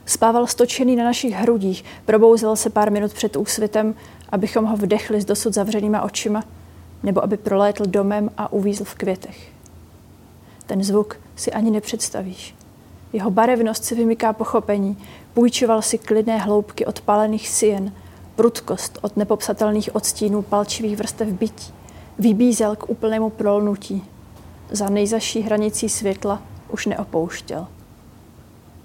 Spával 0.07 0.47
stočený 0.47 0.97
na 0.97 1.05
našich 1.05 1.35
hrudích, 1.35 1.85
probouzel 2.05 2.57
se 2.57 2.71
pár 2.71 2.93
minut 2.93 3.15
před 3.15 3.37
úsvitem, 3.37 3.95
abychom 4.29 4.65
ho 4.65 4.77
vdechli 4.77 5.21
s 5.21 5.25
dosud 5.25 5.55
zavřenýma 5.55 6.03
očima– 6.03 6.45
nebo 7.05 7.25
aby 7.25 7.37
prolétl 7.37 7.85
domem 7.87 8.31
a 8.37 8.53
uvízl 8.53 8.85
v 8.85 8.95
květech. 8.95 9.49
Ten 10.67 10.85
zvuk 10.85 11.21
si 11.37 11.53
ani 11.53 11.71
nepředstavíš. 11.71 12.55
Jeho 13.13 13.31
barevnost 13.31 13.85
si 13.85 13.95
vymyká 13.95 14.33
pochopení, 14.33 14.99
půjčoval 15.35 15.83
si 15.83 15.99
klidné 15.99 16.39
hloubky 16.39 16.87
odpálených 16.87 17.49
sien, 17.49 17.93
prudkost 18.37 18.99
od 19.03 19.17
nepopsatelných 19.17 19.95
odstínů 19.95 20.43
palčivých 20.43 20.97
vrstev 20.97 21.29
bytí, 21.29 21.73
vybízel 22.19 22.77
k 22.77 22.91
úplnému 22.91 23.31
prolnutí. 23.31 24.05
Za 24.71 24.89
nejzaší 24.89 25.41
hranicí 25.41 25.89
světla 25.89 26.43
už 26.71 26.87
neopouštěl. 26.87 27.67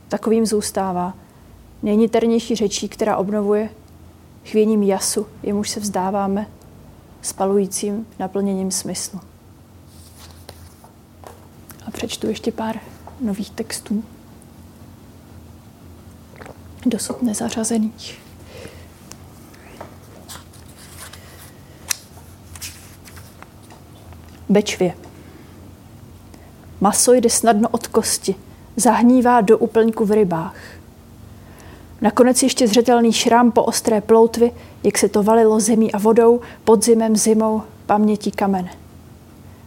Takovým 0.09 0.45
zůstává. 0.45 1.13
Nejniternější 1.83 2.55
řečí, 2.55 2.89
která 2.89 3.17
obnovuje, 3.17 3.69
chvěním 4.45 4.83
jasu, 4.83 5.27
jemuž 5.43 5.69
se 5.69 5.79
vzdáváme, 5.79 6.47
spalujícím 7.21 8.07
naplněním 8.19 8.71
smyslu. 8.71 9.19
A 11.87 11.91
přečtu 11.91 12.27
ještě 12.27 12.51
pár 12.51 12.79
nových 13.21 13.49
textů, 13.49 14.03
dosud 16.85 17.21
nezařazených. 17.21 18.21
Bečvě. 24.49 24.95
Maso 26.81 27.13
jde 27.13 27.29
snadno 27.29 27.69
od 27.69 27.87
kosti, 27.87 28.35
zahnívá 28.79 29.41
do 29.41 29.57
úplňku 29.57 30.05
v 30.05 30.11
rybách. 30.11 30.55
Nakonec 32.01 32.43
ještě 32.43 32.67
zřetelný 32.67 33.13
šrám 33.13 33.51
po 33.51 33.63
ostré 33.63 34.01
ploutvy, 34.01 34.51
jak 34.83 34.97
se 34.97 35.09
to 35.09 35.23
valilo 35.23 35.59
zemí 35.59 35.91
a 35.91 35.97
vodou, 35.97 36.41
podzimem, 36.63 37.15
zimou, 37.15 37.61
paměti 37.85 38.31
kamen. 38.31 38.69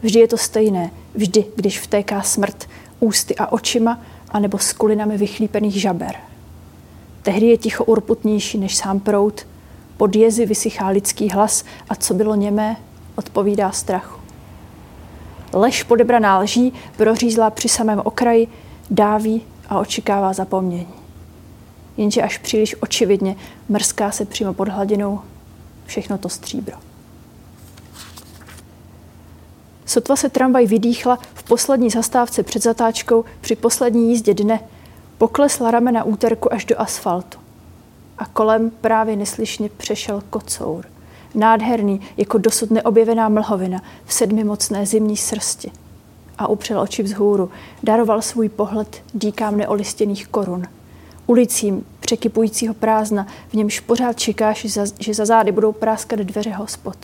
Vždy 0.03 0.21
je 0.21 0.29
to 0.29 0.37
stejné, 0.37 0.91
vždy, 1.15 1.45
když 1.57 1.81
vtéká 1.81 2.23
smrt, 2.23 2.69
ústy 3.01 3.37
a 3.37 3.53
očima, 3.53 4.01
anebo 4.31 4.59
s 4.59 4.73
kulinami 4.73 5.19
vychlípených 5.19 5.81
žaber. 5.81 6.17
Tehdy 7.23 7.47
je 7.47 7.57
ticho 7.57 7.85
urputnější 7.85 8.59
než 8.59 8.77
sám 8.77 9.01
prout, 9.01 9.47
pod 9.97 10.17
jezy 10.17 10.47
vysychá 10.47 10.89
lidský 10.89 11.31
hlas 11.31 11.65
a 11.89 11.95
co 11.95 12.15
bylo 12.15 12.35
němé, 12.35 12.77
odpovídá 13.17 13.73
strachu. 13.73 14.21
Lež 15.53 15.83
podebraná 15.83 16.39
lží, 16.39 16.73
prořízlá 16.97 17.51
při 17.51 17.69
samém 17.69 18.01
okraji, 18.05 18.49
dáví 18.93 19.43
a 19.69 19.79
očekává 19.79 20.33
zapomnění. 20.33 20.95
Jenže 21.97 22.23
až 22.23 22.39
příliš 22.39 22.77
očividně 22.81 23.37
mrská 23.69 24.11
se 24.11 24.25
přímo 24.25 24.55
pod 24.55 24.69
hladinou 24.69 25.21
všechno 25.87 26.19
to 26.19 26.29
stříbro. 26.29 26.77
Sotva 29.87 30.17
se 30.17 30.29
tramvaj 30.29 30.67
vydýchla 30.67 31.19
v 31.35 31.43
poslední 31.43 31.91
zastávce 31.91 32.43
před 32.43 32.63
zatáčkou 32.63 33.25
při 33.41 33.57
poslední 33.57 34.11
jízdě 34.11 34.35
dne, 34.35 34.61
poklesla 35.19 35.71
ramena 35.71 36.05
úterku 36.05 36.53
až 36.53 36.65
do 36.65 36.81
asfaltu. 36.81 37.39
A 38.19 38.27
kolem 38.27 38.71
právě 38.71 39.17
neslyšně 39.17 39.69
přešel 39.69 40.23
kocour. 40.31 40.87
Nádherný, 41.35 42.01
jako 42.17 42.39
dosud 42.39 42.71
neobjevená 42.71 43.29
mlhovina 43.29 43.83
v 44.05 44.13
sedmi 44.13 44.45
mocné 44.45 44.87
zimní 44.87 45.17
srsti. 45.17 45.82
A 46.39 46.47
upřel 46.47 46.81
oči 46.81 47.03
vzhůru, 47.03 47.51
daroval 47.83 48.23
svůj 48.23 48.49
pohled 48.49 49.03
díkám 49.13 49.57
neolistěných 49.57 50.29
korun. 50.29 50.63
Ulicím 51.27 51.87
překypujícího 52.01 52.75
prázdna, 52.75 53.27
v 53.49 53.55
němž 53.55 53.81
pořád 53.81 54.19
čekáš, 54.19 54.67
že 54.99 55.15
za 55.15 55.25
zády 55.25 55.53
budou 55.53 55.73
práskat 55.73 56.19
dveře 56.19 56.51
hospod. 56.51 56.97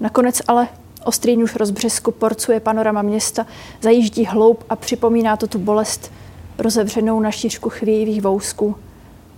Nakonec 0.00 0.42
ale 0.48 0.68
Ostrý 1.06 1.36
nůž 1.36 1.56
rozbřesku 1.56 2.10
porcuje 2.10 2.60
panorama 2.60 3.02
města, 3.02 3.46
zajíždí 3.80 4.24
hloub 4.24 4.64
a 4.68 4.76
připomíná 4.76 5.36
to 5.36 5.46
tu 5.46 5.58
bolest 5.58 6.12
rozevřenou 6.58 7.20
na 7.20 7.30
šířku 7.30 7.70
chvějivých 7.70 8.22
vousků, 8.22 8.76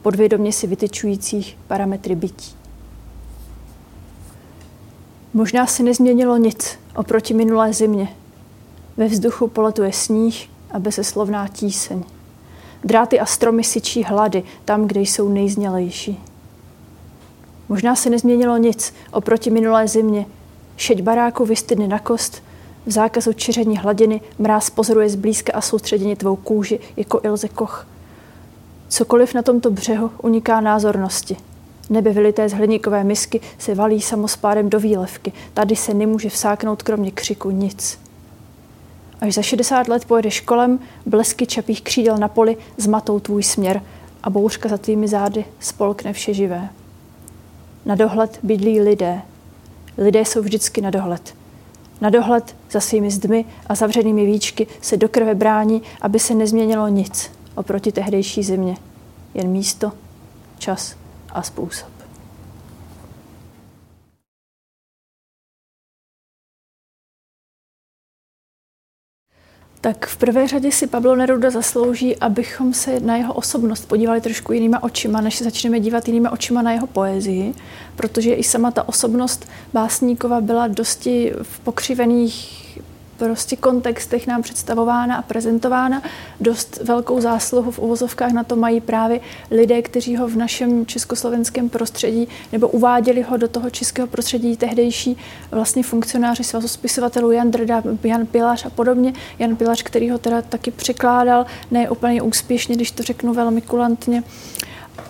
podvědomě 0.02 0.52
si 0.52 0.66
vytečujících 0.66 1.58
parametry 1.66 2.14
bytí. 2.14 2.54
Možná 5.34 5.66
se 5.66 5.82
nezměnilo 5.82 6.36
nic 6.36 6.78
oproti 6.96 7.34
minulé 7.34 7.72
zimě. 7.72 8.08
Ve 8.98 9.06
vzduchu 9.06 9.48
poletuje 9.48 9.92
sníh 9.92 10.48
a 10.70 10.78
bezeslovná 10.78 11.48
tíseň. 11.48 12.04
Dráty 12.84 13.20
a 13.20 13.26
stromy 13.26 13.64
syčí 13.64 14.04
hlady 14.04 14.42
tam, 14.64 14.86
kde 14.86 15.00
jsou 15.00 15.28
nejznělejší. 15.28 16.20
Možná 17.68 17.96
se 17.96 18.10
nezměnilo 18.10 18.56
nic 18.56 18.94
oproti 19.12 19.50
minulé 19.50 19.88
zimě, 19.88 20.26
Šeť 20.78 21.02
baráku 21.02 21.44
vystydne 21.44 21.88
na 21.88 21.98
kost, 21.98 22.42
v 22.86 22.90
zákazu 22.90 23.32
čiření 23.32 23.78
hladiny 23.78 24.20
mráz 24.38 24.70
pozoruje 24.70 25.08
zblízka 25.08 25.52
a 25.52 25.60
soustředěně 25.60 26.16
tvou 26.16 26.36
kůži 26.36 26.80
jako 26.96 27.20
Ilze 27.22 27.48
Koch. 27.48 27.86
Cokoliv 28.88 29.34
na 29.34 29.42
tomto 29.42 29.70
břehu 29.70 30.10
uniká 30.22 30.60
názornosti. 30.60 31.36
Nebe 31.90 32.12
vylité 32.12 32.48
z 32.48 32.52
hliníkové 32.52 33.04
misky 33.04 33.40
se 33.58 33.74
valí 33.74 34.00
samospádem 34.00 34.70
do 34.70 34.80
výlevky. 34.80 35.32
Tady 35.54 35.76
se 35.76 35.94
nemůže 35.94 36.30
vsáknout 36.30 36.82
kromě 36.82 37.10
křiku 37.10 37.50
nic. 37.50 38.07
Až 39.20 39.34
za 39.34 39.42
60 39.42 39.88
let 39.88 40.04
pojedeš 40.04 40.40
kolem, 40.40 40.78
blesky 41.06 41.46
čapých 41.46 41.82
křídel 41.82 42.16
na 42.16 42.28
poli 42.28 42.56
zmatou 42.76 43.20
tvůj 43.20 43.42
směr 43.42 43.82
a 44.22 44.30
bouřka 44.30 44.68
za 44.68 44.78
tvými 44.78 45.08
zády 45.08 45.44
spolkne 45.60 46.12
vše 46.12 46.34
živé. 46.34 46.68
Na 47.86 47.94
dohled 47.94 48.38
bydlí 48.42 48.80
lidé, 48.80 49.22
lidé 49.98 50.20
jsou 50.20 50.42
vždycky 50.42 50.80
na 50.80 50.90
dohled. 50.90 51.34
Na 52.00 52.10
dohled 52.10 52.56
za 52.70 52.80
svými 52.80 53.10
zdmi 53.10 53.44
a 53.66 53.74
zavřenými 53.74 54.26
víčky 54.26 54.66
se 54.80 54.96
do 54.96 55.08
krve 55.08 55.34
brání, 55.34 55.82
aby 56.00 56.18
se 56.18 56.34
nezměnilo 56.34 56.88
nic 56.88 57.30
oproti 57.54 57.92
tehdejší 57.92 58.42
zimě. 58.42 58.76
Jen 59.34 59.48
místo, 59.48 59.92
čas 60.58 60.96
a 61.30 61.42
způsob. 61.42 61.97
Tak 69.88 70.06
v 70.06 70.16
prvé 70.16 70.48
řadě 70.48 70.72
si 70.72 70.86
Pablo 70.86 71.16
Neruda 71.16 71.50
zaslouží, 71.50 72.16
abychom 72.16 72.74
se 72.74 73.00
na 73.00 73.16
jeho 73.16 73.34
osobnost 73.34 73.88
podívali 73.88 74.20
trošku 74.20 74.52
jinýma 74.52 74.82
očima, 74.82 75.20
než 75.20 75.36
se 75.36 75.44
začneme 75.44 75.80
dívat 75.80 76.08
jinýma 76.08 76.30
očima 76.30 76.62
na 76.62 76.72
jeho 76.72 76.86
poezii, 76.86 77.54
protože 77.96 78.34
i 78.34 78.44
sama 78.44 78.70
ta 78.70 78.88
osobnost 78.88 79.48
básníkova 79.72 80.40
byla 80.40 80.66
dosti 80.68 81.32
v 81.42 81.60
pokřivených 81.60 82.80
prostě 83.18 83.56
kontextech 83.56 84.26
nám 84.26 84.42
představována 84.42 85.16
a 85.16 85.22
prezentována. 85.22 86.02
Dost 86.40 86.80
velkou 86.84 87.20
zásluhu 87.20 87.70
v 87.70 87.78
uvozovkách 87.78 88.32
na 88.32 88.44
to 88.44 88.56
mají 88.56 88.80
právě 88.80 89.20
lidé, 89.50 89.82
kteří 89.82 90.16
ho 90.16 90.28
v 90.28 90.36
našem 90.36 90.86
československém 90.86 91.68
prostředí 91.68 92.28
nebo 92.52 92.68
uváděli 92.68 93.22
ho 93.22 93.36
do 93.36 93.48
toho 93.48 93.70
českého 93.70 94.08
prostředí 94.08 94.56
tehdejší 94.56 95.16
vlastně 95.50 95.82
funkcionáři 95.82 96.44
svazu 96.44 96.68
spisovatelů 96.68 97.30
Jan 97.30 97.50
Drda, 97.50 97.82
Jan 98.02 98.26
Pilař 98.26 98.66
a 98.66 98.70
podobně. 98.70 99.12
Jan 99.38 99.56
Pilař, 99.56 99.82
který 99.82 100.10
ho 100.10 100.18
teda 100.18 100.42
taky 100.42 100.70
překládal, 100.70 101.46
ne 101.70 101.90
úplně 101.90 102.22
úspěšně, 102.22 102.74
když 102.74 102.90
to 102.90 103.02
řeknu 103.02 103.34
velmi 103.34 103.60
kulantně. 103.60 104.22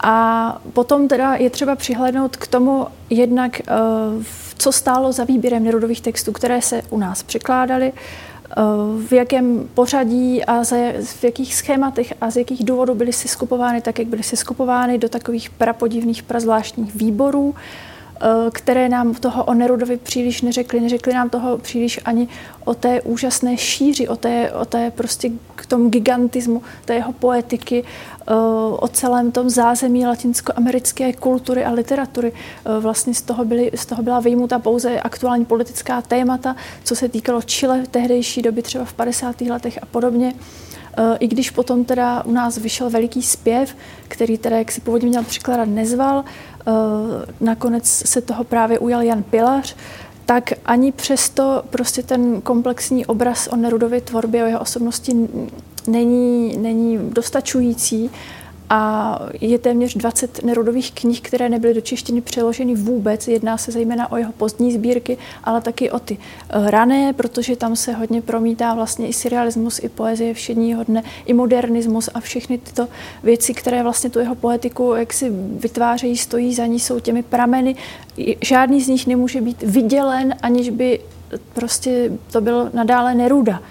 A 0.03 0.61
potom 0.73 1.09
teda 1.09 1.35
je 1.35 1.51
třeba 1.51 1.77
přihlednout 1.77 2.37
k 2.37 2.47
tomu 2.47 2.87
jednak, 3.11 3.61
co 4.48 4.48
stálo 4.73 5.13
za 5.13 5.25
výběrem 5.25 5.65
Nerudových 5.65 6.01
textů, 6.01 6.33
které 6.33 6.63
se 6.63 6.83
u 6.91 6.99
nás 6.99 7.23
překládaly, 7.23 7.93
eh, 7.93 8.55
v 9.09 9.13
jakém 9.13 9.69
pořadí 9.75 10.45
a 10.45 10.65
v 11.05 11.25
jakých 11.25 11.55
schématech 11.55 12.15
a 12.21 12.31
z 12.31 12.37
jakých 12.37 12.65
důvodů 12.65 12.95
byly 12.95 13.13
seskupovány 13.13 13.81
tak, 13.81 13.99
jak 13.99 14.09
byly 14.09 14.23
seskupovány 14.23 14.99
do 14.99 15.09
takových 15.09 15.51
prapodivných, 15.51 16.23
prazvláštních 16.23 16.95
výborů. 16.95 17.55
Eh, 17.57 17.98
které 18.53 18.89
nám 18.89 19.15
toho 19.15 19.45
o 19.45 19.55
Nerudovi 19.55 19.97
příliš 19.97 20.43
neřekli. 20.43 20.81
Neřekli 20.81 21.15
nám 21.15 21.31
toho 21.31 21.59
příliš 21.59 22.01
ani 22.05 22.29
o 22.65 22.75
té 22.75 23.01
úžasné 23.03 23.57
šíři, 23.57 24.09
o 24.09 24.17
té, 24.17 24.53
o 24.53 24.65
té 24.65 24.91
prostě 24.91 25.31
k 25.55 25.67
tomu 25.67 25.89
gigantismu 25.89 26.63
té 26.85 26.95
jeho 26.95 27.13
poetiky, 27.13 27.85
eh, 27.85 28.35
o 28.79 28.89
celém 28.93 29.33
tom 29.33 29.51
zázemí 29.51 30.07
latinskoamerické 30.07 31.13
kultury 31.13 31.65
a 31.65 31.71
literatury. 31.71 32.33
Eh, 32.33 32.81
vlastně 32.81 33.15
z 33.15 33.23
toho, 33.23 33.45
byly, 33.45 33.71
z 33.75 33.87
toho 33.87 34.03
byla 34.03 34.21
vyjmuta 34.21 34.59
pouze 34.59 35.01
aktuální 35.01 35.45
politická 35.45 36.03
témata, 36.03 36.57
co 36.85 36.97
se 36.97 37.09
týkalo 37.09 37.43
Chile 37.43 37.83
v 37.83 37.89
tehdejší 37.89 38.43
doby, 38.43 38.63
třeba 38.63 38.85
v 38.85 38.93
50. 38.93 39.41
letech 39.41 39.79
a 39.83 39.87
podobně. 39.87 40.35
I 41.21 41.29
když 41.29 41.51
potom 41.51 41.85
teda 41.85 42.25
u 42.25 42.33
nás 42.33 42.59
vyšel 42.59 42.91
veliký 42.91 43.23
zpěv, 43.23 43.77
který 44.09 44.39
teda, 44.39 44.59
jak 44.59 44.73
si 44.73 44.81
původně 44.81 45.09
měl 45.09 45.25
překládat, 45.25 45.69
nezval, 45.69 46.25
nakonec 47.41 47.87
se 47.87 48.21
toho 48.21 48.45
právě 48.45 48.79
ujal 48.79 49.03
Jan 49.03 49.23
Pilař, 49.23 49.77
tak 50.27 50.53
ani 50.67 50.93
přesto 50.93 51.63
prostě 51.71 52.03
ten 52.03 52.41
komplexní 52.41 53.07
obraz 53.07 53.47
o 53.47 53.57
Nerudově 53.57 54.01
tvorbě, 54.01 54.45
o 54.45 54.47
jeho 54.47 54.61
osobnosti 54.61 55.29
není, 55.87 56.57
není 56.59 56.99
dostačující 57.11 58.11
a 58.71 59.21
je 59.41 59.59
téměř 59.59 59.95
20 59.95 60.45
nerodových 60.45 60.93
knih, 60.93 61.21
které 61.21 61.49
nebyly 61.49 61.75
do 61.75 61.81
češtiny 61.81 62.21
přeloženy 62.21 62.75
vůbec. 62.75 63.29
Jedná 63.29 63.59
se 63.59 63.73
zejména 63.73 64.13
o 64.13 64.17
jeho 64.17 64.33
pozdní 64.33 64.73
sbírky, 64.73 65.19
ale 65.45 65.61
taky 65.61 65.91
o 65.91 65.99
ty 65.99 66.19
eh, 66.51 66.71
rané, 66.71 67.13
protože 67.13 67.57
tam 67.57 67.77
se 67.77 67.93
hodně 67.93 68.23
promítá 68.23 68.75
vlastně 68.75 69.09
i 69.09 69.13
surrealismus, 69.13 69.81
i 69.83 69.89
poezie 69.89 70.35
všedního 70.35 70.85
dne, 70.85 71.03
i 71.27 71.33
modernismus 71.33 72.11
a 72.15 72.21
všechny 72.21 72.59
tyto 72.59 72.89
věci, 73.23 73.55
které 73.55 73.83
vlastně 73.83 74.11
tu 74.11 74.19
jeho 74.19 74.35
poetiku 74.35 74.95
jak 74.95 75.13
si 75.13 75.31
vytvářejí, 75.61 76.17
stojí 76.17 76.55
za 76.55 76.67
ní, 76.67 76.81
jsou 76.81 77.01
těmi 77.01 77.23
prameny. 77.23 77.77
Žádný 78.45 78.81
z 78.81 78.89
nich 78.89 79.07
nemůže 79.07 79.41
být 79.41 79.63
vydělen, 79.63 80.35
aniž 80.43 80.71
by 80.71 81.01
prostě 81.55 82.11
to 82.33 82.41
bylo 82.41 82.71
nadále 82.73 83.15
Neruda. 83.15 83.63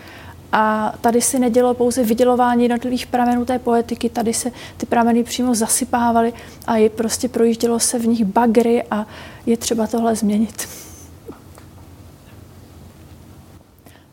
A 0.51 0.93
tady 1.01 1.21
se 1.21 1.39
nedělo 1.39 1.73
pouze 1.73 2.03
vydělování 2.03 2.63
jednotlivých 2.63 3.07
pramenů 3.07 3.45
té 3.45 3.59
poetiky, 3.59 4.09
tady 4.09 4.33
se 4.33 4.51
ty 4.77 4.85
prameny 4.85 5.23
přímo 5.23 5.55
zasypávaly 5.55 6.33
a 6.67 6.77
je 6.77 6.89
prostě 6.89 7.29
projíždělo 7.29 7.79
se 7.79 7.99
v 7.99 8.07
nich 8.07 8.25
bagry 8.25 8.83
a 8.91 9.07
je 9.45 9.57
třeba 9.57 9.87
tohle 9.87 10.15
změnit. 10.15 10.67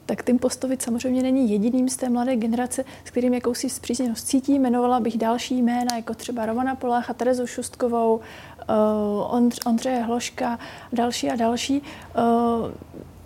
Tak 0.06 0.24
Tim 0.24 0.38
Postovic 0.38 0.82
samozřejmě 0.82 1.22
není 1.22 1.50
jediným 1.50 1.88
z 1.88 1.96
té 1.96 2.08
mladé 2.08 2.36
generace, 2.36 2.84
s 3.04 3.10
kterým 3.10 3.34
jakousi 3.34 3.70
zpřízněnost 3.70 4.26
cítí. 4.26 4.54
Jmenovala 4.54 5.00
bych 5.00 5.18
další 5.18 5.62
jména, 5.62 5.96
jako 5.96 6.14
třeba 6.14 6.46
Romana 6.46 6.74
Polácha, 6.74 7.14
Terezu 7.14 7.46
Šustkovou, 7.46 8.20
uh, 8.68 9.50
Ondřeje 9.66 10.02
Hloška, 10.02 10.58
další 10.92 11.30
a 11.30 11.36
další. 11.36 11.82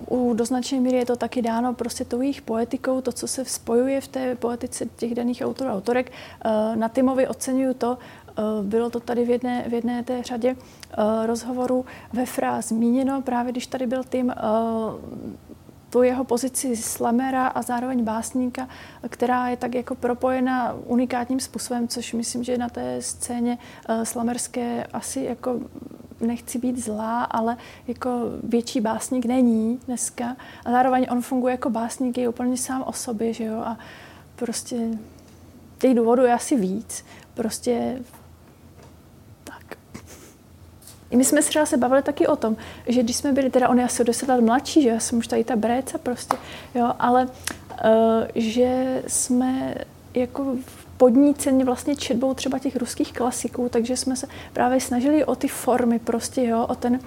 U 0.09 0.35
doznačné 0.35 0.81
míry 0.81 0.97
je 0.97 1.07
to 1.07 1.17
taky 1.17 1.43
dáno 1.43 1.75
prostě 1.75 2.05
tou 2.05 2.21
jejich 2.21 2.43
poetikou, 2.43 3.01
to, 3.01 3.13
co 3.13 3.29
se 3.29 3.45
spojuje 3.45 4.01
v 4.01 4.09
té 4.09 4.37
poetice 4.37 4.87
těch 4.97 5.15
daných 5.15 5.43
autorů 5.45 5.71
a 5.71 5.75
autorek. 5.75 6.13
Eh, 6.45 6.77
na 6.77 6.89
Timovi 6.89 7.29
oceňuju 7.29 7.75
to, 7.75 7.99
eh, 8.29 8.43
bylo 8.63 8.91
to 8.91 9.01
tady 9.01 9.25
v 9.25 9.31
jedné, 9.31 9.65
v 9.69 9.75
jedné 9.75 10.03
té 10.03 10.23
řadě 10.23 10.57
eh, 10.57 11.27
rozhovoru 11.27 11.85
ve 12.13 12.27
Fra 12.27 12.61
zmíněno, 12.61 13.23
právě 13.23 13.53
když 13.53 13.67
tady 13.67 13.87
byl 13.87 14.05
Tim, 14.05 14.35
tu 15.91 16.03
jeho 16.03 16.25
pozici 16.25 16.77
slamera 16.77 17.47
a 17.47 17.63
zároveň 17.63 18.05
básníka, 18.05 18.69
která 19.09 19.49
je 19.49 19.57
tak 19.57 19.75
jako 19.75 19.95
propojena 19.95 20.75
unikátním 20.87 21.41
způsobem, 21.41 21.89
což 21.89 22.13
myslím, 22.13 22.45
že 22.45 22.59
na 22.59 22.69
té 22.69 23.03
scéně 23.03 23.59
slamerské 24.05 24.85
asi 24.93 25.21
jako 25.21 25.61
nechci 26.21 26.59
být 26.59 26.79
zlá, 26.79 27.25
ale 27.25 27.57
jako 27.87 28.11
větší 28.43 28.81
básník 28.81 29.27
není 29.27 29.81
dneska. 29.87 30.37
A 30.65 30.71
zároveň 30.71 31.07
on 31.11 31.23
funguje 31.23 31.53
jako 31.53 31.71
básník 31.71 32.19
je 32.19 32.29
úplně 32.29 32.57
sám 32.57 32.85
o 32.87 32.93
sobě, 32.93 33.33
že 33.33 33.45
jo. 33.45 33.61
A 33.61 33.79
prostě 34.37 34.77
těch 35.79 35.95
důvodů 35.95 36.23
je 36.23 36.33
asi 36.33 36.57
víc. 36.57 37.05
Prostě 37.35 38.03
tak. 39.45 39.79
I 41.11 41.17
my 41.17 41.25
jsme 41.25 41.43
se 41.43 41.67
se 41.67 41.77
bavili 41.77 42.03
taky 42.03 42.27
o 42.27 42.37
tom, 42.37 42.57
že 42.87 43.03
když 43.03 43.17
jsme 43.17 43.33
byli, 43.33 43.51
teda 43.51 43.69
on 43.69 43.79
je 43.79 43.85
asi 43.85 44.03
o 44.03 44.05
10 44.05 44.29
let 44.29 44.41
mladší, 44.41 44.83
že 44.83 44.89
já 44.89 45.01
jsem 45.01 45.19
už 45.19 45.27
tady 45.27 45.45
ta 45.45 45.57
bréca 45.57 45.99
prostě, 45.99 46.37
jo, 46.75 46.93
ale 46.99 47.25
uh, 47.27 47.31
že 48.35 49.03
jsme 49.07 49.75
jako 50.15 50.57
podníceni 50.99 51.65
vlastně 51.65 51.97
četbou 51.97 52.35
třeba 52.35 52.59
těch 52.59 52.77
ruských 52.77 53.13
klasiků, 53.13 53.69
takže 53.69 53.97
jsme 53.97 54.17
se 54.17 54.27
právě 54.53 54.81
snažili 54.81 55.25
o 55.25 55.35
ty 55.35 55.49
formy 55.49 55.99
prostě, 55.99 56.45
jo, 56.45 56.67
o 56.69 56.75
ten, 56.75 56.99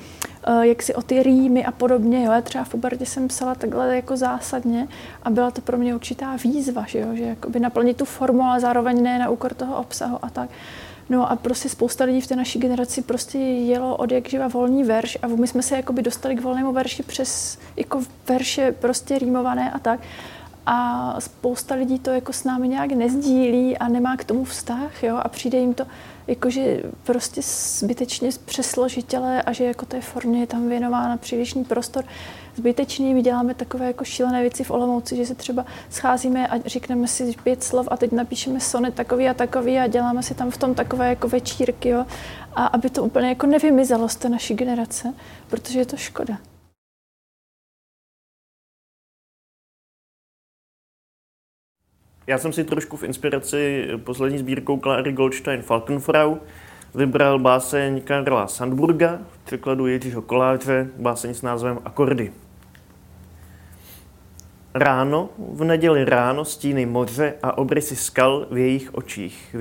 uh, 0.47 0.62
jak 0.62 0.82
si 0.82 0.95
o 0.95 1.01
ty 1.01 1.23
rýmy 1.23 1.65
a 1.65 1.71
podobně, 1.71 2.25
jo. 2.25 2.32
Já 2.32 2.41
třeba 2.41 2.63
v 2.63 2.69
pubertě 2.69 3.06
jsem 3.06 3.27
psala 3.27 3.56
takhle 3.56 3.95
jako 3.95 4.17
zásadně 4.17 4.88
a 5.23 5.30
byla 5.30 5.51
to 5.51 5.62
pro 5.62 5.77
mě 5.77 5.95
určitá 5.95 6.36
výzva, 6.43 6.86
že 6.88 6.99
jo, 6.99 7.08
že 7.13 7.23
jakoby 7.23 7.60
naplnit 7.60 7.97
tu 7.97 8.06
formu, 8.06 8.43
ale 8.43 8.60
zároveň 8.60 9.04
ne 9.04 9.19
na 9.19 9.30
úkor 9.30 9.54
toho 9.54 9.75
obsahu 9.75 10.17
a 10.21 10.30
tak. 10.30 10.49
No 11.10 11.32
a 11.32 11.36
prostě 11.36 11.69
spousta 11.69 12.04
lidí 12.04 12.21
v 12.21 12.27
té 12.27 12.36
naší 12.36 12.60
generaci 12.60 13.01
prostě 13.01 13.38
jelo 13.38 13.95
od 13.97 14.12
jak 14.12 14.30
živa 14.30 14.47
volný 14.47 14.84
verš 14.84 15.17
a 15.21 15.27
my 15.27 15.47
jsme 15.47 15.62
se 15.62 15.75
jakoby 15.75 16.01
dostali 16.01 16.36
k 16.36 16.41
volnému 16.41 16.73
verši 16.73 17.04
přes 17.04 17.58
jako 17.75 18.01
verše 18.27 18.71
prostě 18.71 19.19
rýmované 19.19 19.71
a 19.71 19.80
tak 19.80 19.99
a 20.65 21.15
spousta 21.19 21.76
lidí 21.76 22.00
to 22.00 22.10
jako 22.10 22.34
s 22.34 22.43
námi 22.43 22.67
nějak 22.67 22.91
nezdílí 22.91 23.78
a 23.78 23.88
nemá 23.88 24.17
k 24.17 24.24
tomu 24.24 24.43
vztah, 24.43 25.04
jo, 25.04 25.17
a 25.24 25.30
přijde 25.30 25.58
jim 25.58 25.74
to 25.74 25.86
jakože 26.28 26.84
prostě 27.04 27.41
zbytečně 27.80 28.30
přesložitelé 28.45 29.41
a 29.41 29.52
že 29.52 29.63
jako 29.63 29.86
té 29.86 30.02
formě 30.02 30.39
je 30.39 30.47
tam 30.47 30.69
věnována 30.69 31.17
přílišný 31.17 31.63
prostor. 31.63 32.06
Zbytečně 32.56 33.13
my 33.13 33.21
děláme 33.21 33.54
takové 33.54 33.88
jako 33.88 34.04
šílené 34.04 34.41
věci 34.41 34.63
v 34.63 34.71
Olomouci, 34.71 35.15
že 35.15 35.26
se 35.26 35.36
třeba 35.36 35.65
scházíme 35.89 36.47
a 36.47 36.60
řekneme 36.65 37.08
si 37.08 37.36
pět 37.43 37.63
slov 37.63 37.88
a 37.91 37.97
teď 37.97 38.12
napíšeme 38.12 38.60
sonet 38.60 38.93
takový 38.93 39.30
a 39.30 39.34
takový 39.34 39.80
a 39.80 39.88
děláme 39.88 40.24
si 40.24 40.34
tam 40.36 40.52
v 40.52 40.58
tom 40.58 40.76
takové 40.76 41.10
jako 41.10 41.28
večírky, 41.28 41.89
jo, 41.89 42.06
a 42.56 42.65
aby 42.65 42.89
to 42.89 43.04
úplně 43.04 43.30
jako 43.30 43.47
nevymizelo 43.47 44.10
z 44.10 44.15
té 44.15 44.30
naší 44.30 44.54
generace, 44.54 45.13
protože 45.47 45.80
je 45.80 45.86
to 45.86 45.97
škoda. 45.97 46.38
Já 52.32 52.38
jsem 52.38 52.54
si 52.54 52.63
trošku 52.63 52.98
v 52.98 53.04
inspiraci 53.04 53.88
poslední 53.98 54.38
sbírkou 54.38 54.80
Clary 54.80 55.12
Goldstein 55.12 55.62
Falkenfrau 55.62 56.36
vybral 56.96 57.39
báseň 57.39 58.02
Karla 58.02 58.48
Sandburga, 58.48 59.20
v 59.32 59.38
překladu 59.46 59.88
Jiřího 59.88 60.22
Koláře, 60.22 60.88
báseň 60.98 61.34
s 61.34 61.41
názvem 61.41 61.80
Akordy. 61.86 62.32
Ráno, 64.74 65.30
v 65.38 65.63
neděli 65.63 66.06
ráno 66.06 66.46
stíny 66.46 66.86
moře 66.86 67.34
a 67.44 67.58
obrysy 67.58 67.96
skal 67.96 68.48
v 68.52 68.58
jejich 68.58 68.94
očích, 68.94 69.56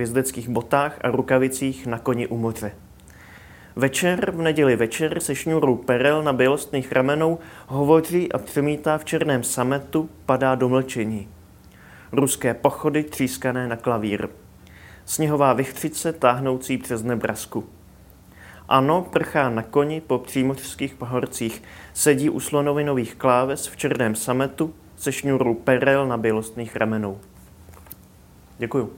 v 0.46 0.48
botách 0.48 0.98
a 1.00 1.10
rukavicích 1.10 1.86
na 1.86 1.98
koni 1.98 2.26
u 2.26 2.36
moře. 2.36 2.72
Večer, 3.76 4.30
v 4.30 4.42
neděli 4.42 4.76
večer 4.76 5.20
se 5.20 5.34
šňůrou 5.34 5.76
perel 5.76 6.22
na 6.22 6.32
bělostných 6.32 6.92
ramenou 6.92 7.38
hovoří 7.66 8.32
a 8.32 8.38
přemítá 8.38 8.98
v 8.98 9.04
černém 9.04 9.42
sametu, 9.42 10.10
padá 10.26 10.54
do 10.54 10.68
mlčení 10.68 11.28
ruské 12.12 12.54
pochody 12.54 13.04
třískané 13.04 13.68
na 13.68 13.76
klavír. 13.76 14.28
Sněhová 15.04 15.52
vychřice 15.52 16.12
táhnoucí 16.12 16.78
přes 16.78 17.02
Nebrasku. 17.02 17.64
Ano, 18.68 19.02
prchá 19.02 19.50
na 19.50 19.62
koni 19.62 20.00
po 20.00 20.18
přímořských 20.18 20.94
pohorcích, 20.94 21.62
sedí 21.92 22.30
u 22.30 22.40
slonovinových 22.40 23.14
kláves 23.14 23.66
v 23.66 23.76
černém 23.76 24.14
sametu 24.14 24.74
se 24.96 25.12
šňůrou 25.12 25.54
perel 25.54 26.06
na 26.06 26.16
bělostných 26.16 26.76
ramenou. 26.76 27.20
Děkuju. 28.58 28.92